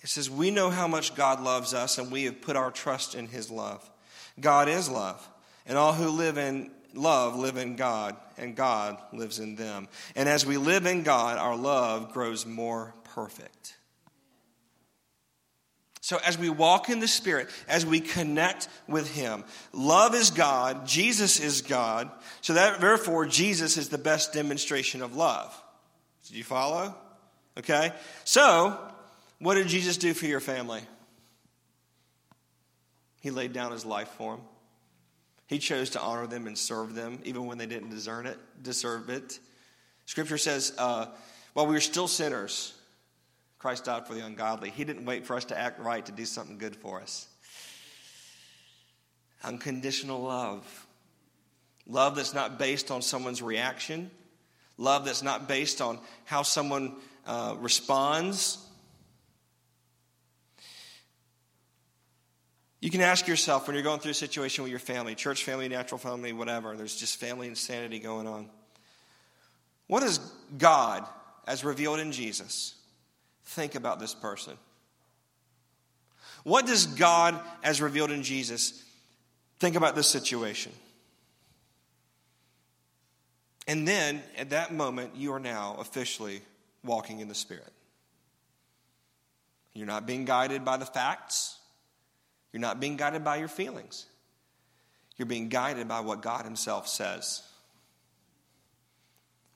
It 0.03 0.09
says, 0.09 0.31
We 0.31 0.51
know 0.51 0.71
how 0.71 0.89
much 0.89 1.15
God 1.15 1.41
loves 1.43 1.75
us, 1.75 1.99
and 1.99 2.11
we 2.11 2.25
have 2.25 2.41
put 2.41 2.57
our 2.57 2.71
trust 2.71 3.15
in 3.15 3.29
his 3.29 3.51
love. 3.51 3.89
God 4.39 4.69
is 4.69 4.89
love, 4.89 5.27
and 5.67 5.77
all 5.77 5.93
who 5.93 6.09
live 6.09 6.39
in 6.39 6.71
love 6.95 7.37
live 7.37 7.57
in 7.57 7.77
God, 7.77 8.17
and 8.37 8.57
God 8.57 8.99
lives 9.13 9.39
in 9.39 9.57
them. 9.57 9.89
And 10.17 10.29
as 10.29 10.45
we 10.45 10.57
live 10.57 10.87
in 10.87 11.03
God, 11.03 11.39
our 11.39 11.57
love 11.57 12.13
grows 12.13 12.47
more 12.47 12.95
perfect. 13.05 13.77
So, 16.03 16.19
as 16.25 16.39
we 16.39 16.49
walk 16.49 16.89
in 16.89 16.99
the 16.99 17.07
Spirit, 17.07 17.49
as 17.69 17.85
we 17.85 18.01
connect 18.01 18.69
with 18.89 19.15
Him, 19.15 19.45
love 19.73 20.15
is 20.15 20.31
God, 20.31 20.87
Jesus 20.87 21.39
is 21.39 21.63
God, 21.63 22.11
so 22.41 22.55
that 22.55 22.81
therefore 22.81 23.27
Jesus 23.27 23.77
is 23.77 23.91
the 23.91 23.99
best 23.99 24.33
demonstration 24.33 25.03
of 25.03 25.15
love. 25.15 25.55
Did 26.27 26.37
you 26.37 26.45
follow? 26.45 26.95
Okay? 27.59 27.93
So, 28.25 28.79
what 29.39 29.55
did 29.55 29.69
Jesus 29.69 29.99
do 29.99 30.15
for 30.15 30.27
your 30.27 30.41
family? 30.41 30.81
He 33.21 33.31
laid 33.31 33.53
down 33.53 33.71
His 33.71 33.85
life 33.85 34.09
for 34.17 34.37
them. 34.37 34.45
He 35.51 35.59
chose 35.59 35.91
to 35.91 36.01
honor 36.01 36.29
them 36.29 36.47
and 36.47 36.57
serve 36.57 36.95
them, 36.95 37.19
even 37.25 37.45
when 37.45 37.59
they 37.59 37.67
didn't 37.67 37.91
deserve 37.91 38.25
it. 38.25 38.39
Deserve 38.63 39.11
it. 39.11 39.41
Scripture 40.07 40.39
says, 40.39 40.73
uh, 40.79 41.07
while 41.55 41.67
we 41.67 41.75
were 41.75 41.81
still 41.81 42.07
sinners, 42.07 42.73
Christ 43.59 43.87
died 43.87 44.07
for 44.07 44.15
the 44.15 44.25
ungodly. 44.25 44.71
He 44.71 44.85
didn't 44.85 45.07
wait 45.07 45.27
for 45.27 45.35
us 45.35 45.47
to 45.47 45.59
act 45.59 45.81
right 45.81 46.07
to 46.07 46.13
do 46.13 46.25
something 46.25 46.57
good 46.57 46.77
for 46.77 47.01
us. 47.01 47.27
Unconditional 49.43 50.23
love. 50.23 50.87
Love 51.85 52.15
that's 52.15 52.33
not 52.33 52.57
based 52.57 52.93
on 52.93 53.03
someone's 53.03 53.43
reaction. 53.43 54.09
Love 54.79 55.05
that's 55.05 55.25
not 55.25 55.49
based 55.49 55.81
on 55.81 55.99
how 56.27 56.43
someone 56.43 56.95
uh, 57.27 57.57
responds. 57.59 58.65
You 62.81 62.91
can 62.91 63.03
ask 63.03 63.29
yourself 63.29 63.67
when 63.67 63.75
you're 63.75 63.85
going 63.85 64.01
through 64.01 64.13
a 64.13 64.15
situation 64.15 64.65
with 64.65 64.71
your 64.71 64.81
family, 64.81 65.15
church 65.15 65.45
family, 65.45 65.69
natural 65.69 65.99
family, 65.99 66.33
whatever, 66.33 66.77
there's 66.77 66.97
just 66.97 67.17
family 67.17 67.47
insanity 67.47 67.99
going 67.99 68.27
on. 68.27 68.49
What 69.87 70.01
does 70.01 70.19
God, 70.57 71.05
as 71.47 71.63
revealed 71.63 71.99
in 71.99 72.13
Jesus, 72.13 72.75
think 73.45 73.75
about 73.75 74.01
this 74.01 74.15
person? 74.15 74.57
What 76.43 76.67
does 76.67 76.87
God, 76.87 77.39
as 77.63 77.83
revealed 77.83 78.11
in 78.11 78.23
Jesus, 78.23 78.83
think 79.59 79.77
about 79.77 79.95
this 79.95 80.07
situation? 80.07 80.73
And 83.67 83.87
then, 83.87 84.23
at 84.39 84.51
that 84.51 84.73
moment, 84.73 85.17
you 85.17 85.33
are 85.35 85.39
now 85.41 85.77
officially 85.79 86.41
walking 86.83 87.21
in 87.21 87.29
the 87.29 87.35
Spirit. 87.35 87.73
You're 89.75 89.87
not 89.87 90.07
being 90.07 90.25
guided 90.25 90.65
by 90.65 90.79
the 90.79 90.87
facts, 90.87 91.59
you're 92.53 92.61
not 92.61 92.81
being 92.81 92.97
guided 92.97 93.25
by 93.25 93.37
your 93.37 93.49
feelings. 93.49 94.07
You're 95.17 95.27
being 95.27 95.49
guided 95.49 95.87
by 95.89 96.01
what 96.01 96.23
God 96.23 96.45
Himself 96.45 96.89
says. 96.89 97.43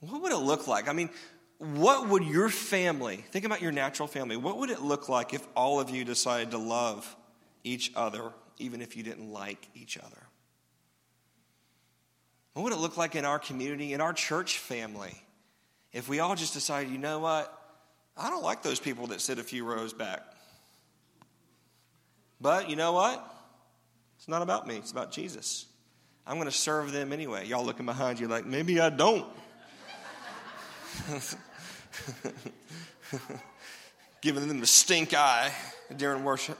What 0.00 0.22
would 0.22 0.32
it 0.32 0.38
look 0.38 0.68
like? 0.68 0.88
I 0.88 0.92
mean, 0.92 1.10
what 1.58 2.08
would 2.08 2.24
your 2.24 2.48
family, 2.48 3.24
think 3.30 3.44
about 3.44 3.62
your 3.62 3.72
natural 3.72 4.06
family, 4.06 4.36
what 4.36 4.58
would 4.58 4.70
it 4.70 4.82
look 4.82 5.08
like 5.08 5.32
if 5.32 5.46
all 5.56 5.80
of 5.80 5.88
you 5.88 6.04
decided 6.04 6.50
to 6.50 6.58
love 6.58 7.16
each 7.62 7.92
other, 7.96 8.32
even 8.58 8.82
if 8.82 8.96
you 8.96 9.02
didn't 9.02 9.32
like 9.32 9.68
each 9.74 9.96
other? 9.96 10.26
What 12.52 12.64
would 12.64 12.72
it 12.72 12.78
look 12.78 12.96
like 12.96 13.16
in 13.16 13.24
our 13.24 13.38
community, 13.38 13.94
in 13.94 14.00
our 14.00 14.12
church 14.12 14.58
family, 14.58 15.14
if 15.92 16.08
we 16.08 16.20
all 16.20 16.34
just 16.34 16.52
decided, 16.54 16.92
you 16.92 16.98
know 16.98 17.20
what? 17.20 17.52
I 18.16 18.30
don't 18.30 18.44
like 18.44 18.62
those 18.62 18.78
people 18.78 19.08
that 19.08 19.20
sit 19.20 19.38
a 19.38 19.42
few 19.42 19.64
rows 19.64 19.92
back. 19.92 20.22
But 22.44 22.68
you 22.68 22.76
know 22.76 22.92
what? 22.92 23.24
It's 24.18 24.28
not 24.28 24.42
about 24.42 24.66
me, 24.66 24.76
it's 24.76 24.92
about 24.92 25.10
Jesus. 25.10 25.64
I'm 26.26 26.34
going 26.34 26.44
to 26.44 26.52
serve 26.52 26.92
them 26.92 27.10
anyway. 27.10 27.46
Y'all 27.46 27.64
looking 27.64 27.86
behind 27.86 28.20
you 28.20 28.28
like, 28.28 28.44
maybe 28.44 28.78
I 28.80 28.90
don't. 28.90 29.24
Giving 34.20 34.46
them 34.46 34.60
the 34.60 34.66
stink 34.66 35.14
eye 35.14 35.54
during 35.96 36.22
worship. 36.22 36.58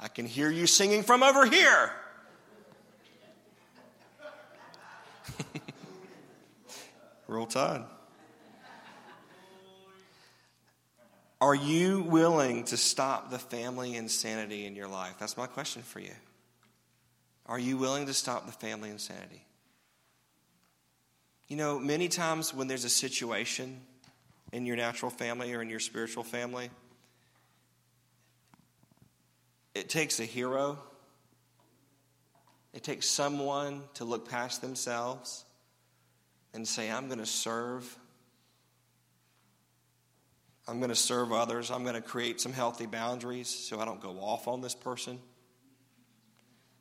I 0.00 0.08
can 0.08 0.24
hear 0.24 0.48
you 0.48 0.66
singing 0.66 1.02
from 1.02 1.22
over 1.22 1.44
here. 1.44 1.92
Roll 7.28 7.44
Tide. 7.44 7.84
Are 11.42 11.56
you 11.56 12.02
willing 12.02 12.62
to 12.66 12.76
stop 12.76 13.32
the 13.32 13.38
family 13.40 13.96
insanity 13.96 14.64
in 14.64 14.76
your 14.76 14.86
life? 14.86 15.14
That's 15.18 15.36
my 15.36 15.48
question 15.48 15.82
for 15.82 15.98
you. 15.98 16.14
Are 17.46 17.58
you 17.58 17.76
willing 17.76 18.06
to 18.06 18.14
stop 18.14 18.46
the 18.46 18.52
family 18.52 18.90
insanity? 18.90 19.44
You 21.48 21.56
know, 21.56 21.80
many 21.80 22.06
times 22.06 22.54
when 22.54 22.68
there's 22.68 22.84
a 22.84 22.88
situation 22.88 23.80
in 24.52 24.66
your 24.66 24.76
natural 24.76 25.10
family 25.10 25.52
or 25.52 25.60
in 25.60 25.68
your 25.68 25.80
spiritual 25.80 26.22
family, 26.22 26.70
it 29.74 29.88
takes 29.88 30.20
a 30.20 30.24
hero. 30.24 30.78
It 32.72 32.84
takes 32.84 33.08
someone 33.08 33.82
to 33.94 34.04
look 34.04 34.30
past 34.30 34.60
themselves 34.60 35.44
and 36.54 36.68
say, 36.68 36.88
I'm 36.88 37.08
going 37.08 37.18
to 37.18 37.26
serve. 37.26 37.98
I'm 40.68 40.78
going 40.78 40.90
to 40.90 40.96
serve 40.96 41.32
others. 41.32 41.70
I'm 41.70 41.82
going 41.82 41.96
to 41.96 42.00
create 42.00 42.40
some 42.40 42.52
healthy 42.52 42.86
boundaries 42.86 43.48
so 43.48 43.80
I 43.80 43.84
don't 43.84 44.00
go 44.00 44.20
off 44.20 44.46
on 44.46 44.60
this 44.60 44.74
person. 44.74 45.18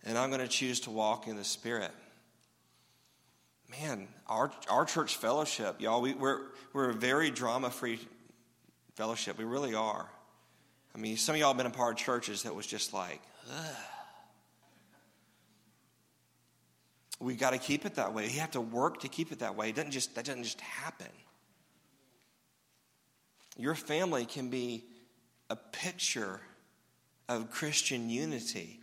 And 0.03 0.17
I'm 0.17 0.29
going 0.29 0.41
to 0.41 0.47
choose 0.47 0.81
to 0.81 0.91
walk 0.91 1.27
in 1.27 1.35
the 1.35 1.43
Spirit. 1.43 1.91
Man, 3.69 4.07
our, 4.27 4.51
our 4.69 4.85
church 4.85 5.15
fellowship, 5.15 5.79
y'all, 5.79 6.01
we, 6.01 6.13
we're, 6.13 6.41
we're 6.73 6.89
a 6.89 6.93
very 6.93 7.31
drama 7.31 7.69
free 7.69 7.99
fellowship. 8.95 9.37
We 9.37 9.45
really 9.45 9.73
are. 9.73 10.09
I 10.93 10.97
mean, 10.97 11.17
some 11.17 11.35
of 11.35 11.39
y'all 11.39 11.49
have 11.49 11.57
been 11.57 11.65
a 11.65 11.69
part 11.69 11.93
of 11.93 11.97
churches 11.97 12.43
that 12.43 12.53
was 12.53 12.67
just 12.67 12.93
like, 12.93 13.21
ugh. 13.49 13.75
We 17.19 17.35
got 17.35 17.51
to 17.51 17.59
keep 17.59 17.85
it 17.85 17.95
that 17.95 18.13
way. 18.13 18.25
You 18.25 18.39
have 18.39 18.51
to 18.51 18.61
work 18.61 19.01
to 19.01 19.07
keep 19.07 19.31
it 19.31 19.39
that 19.39 19.55
way. 19.55 19.69
It 19.69 19.75
doesn't 19.75 19.91
just, 19.91 20.15
that 20.15 20.25
doesn't 20.25 20.43
just 20.43 20.59
happen. 20.59 21.07
Your 23.57 23.75
family 23.75 24.25
can 24.25 24.49
be 24.49 24.85
a 25.49 25.55
picture 25.55 26.39
of 27.27 27.51
Christian 27.51 28.09
unity, 28.09 28.79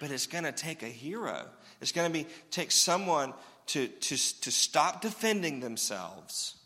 but 0.00 0.10
it's 0.10 0.26
going 0.26 0.44
to 0.44 0.52
take 0.52 0.82
a 0.82 0.86
hero. 0.86 1.46
It's 1.80 1.92
going 1.92 2.10
to 2.10 2.12
be 2.12 2.26
take 2.50 2.70
someone 2.70 3.34
to, 3.66 3.88
to, 3.88 4.16
to 4.40 4.50
stop 4.50 5.00
defending 5.00 5.60
themselves 5.60 6.56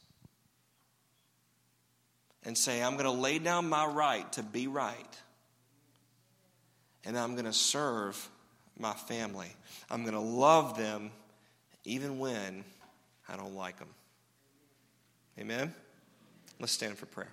and 2.45 2.57
say, 2.57 2.83
I'm 2.83 2.93
going 2.93 3.05
to 3.07 3.11
lay 3.11 3.39
down 3.39 3.69
my 3.69 3.87
right 3.87 4.31
to 4.35 4.43
be 4.43 4.67
right. 4.67 5.19
And 7.05 7.19
I'm 7.19 7.33
going 7.33 7.45
to 7.45 7.53
serve 7.53 8.29
my 8.79 8.93
family. 8.93 9.49
I'm 9.91 10.03
going 10.03 10.15
to 10.15 10.21
love 10.21 10.77
them 10.77 11.11
even 11.85 12.19
when 12.19 12.65
I 13.29 13.37
don't 13.37 13.55
like 13.55 13.79
them. 13.79 13.89
Amen? 15.39 15.75
Let's 16.61 16.73
stand 16.73 16.97
for 16.97 17.07
prayer. 17.07 17.33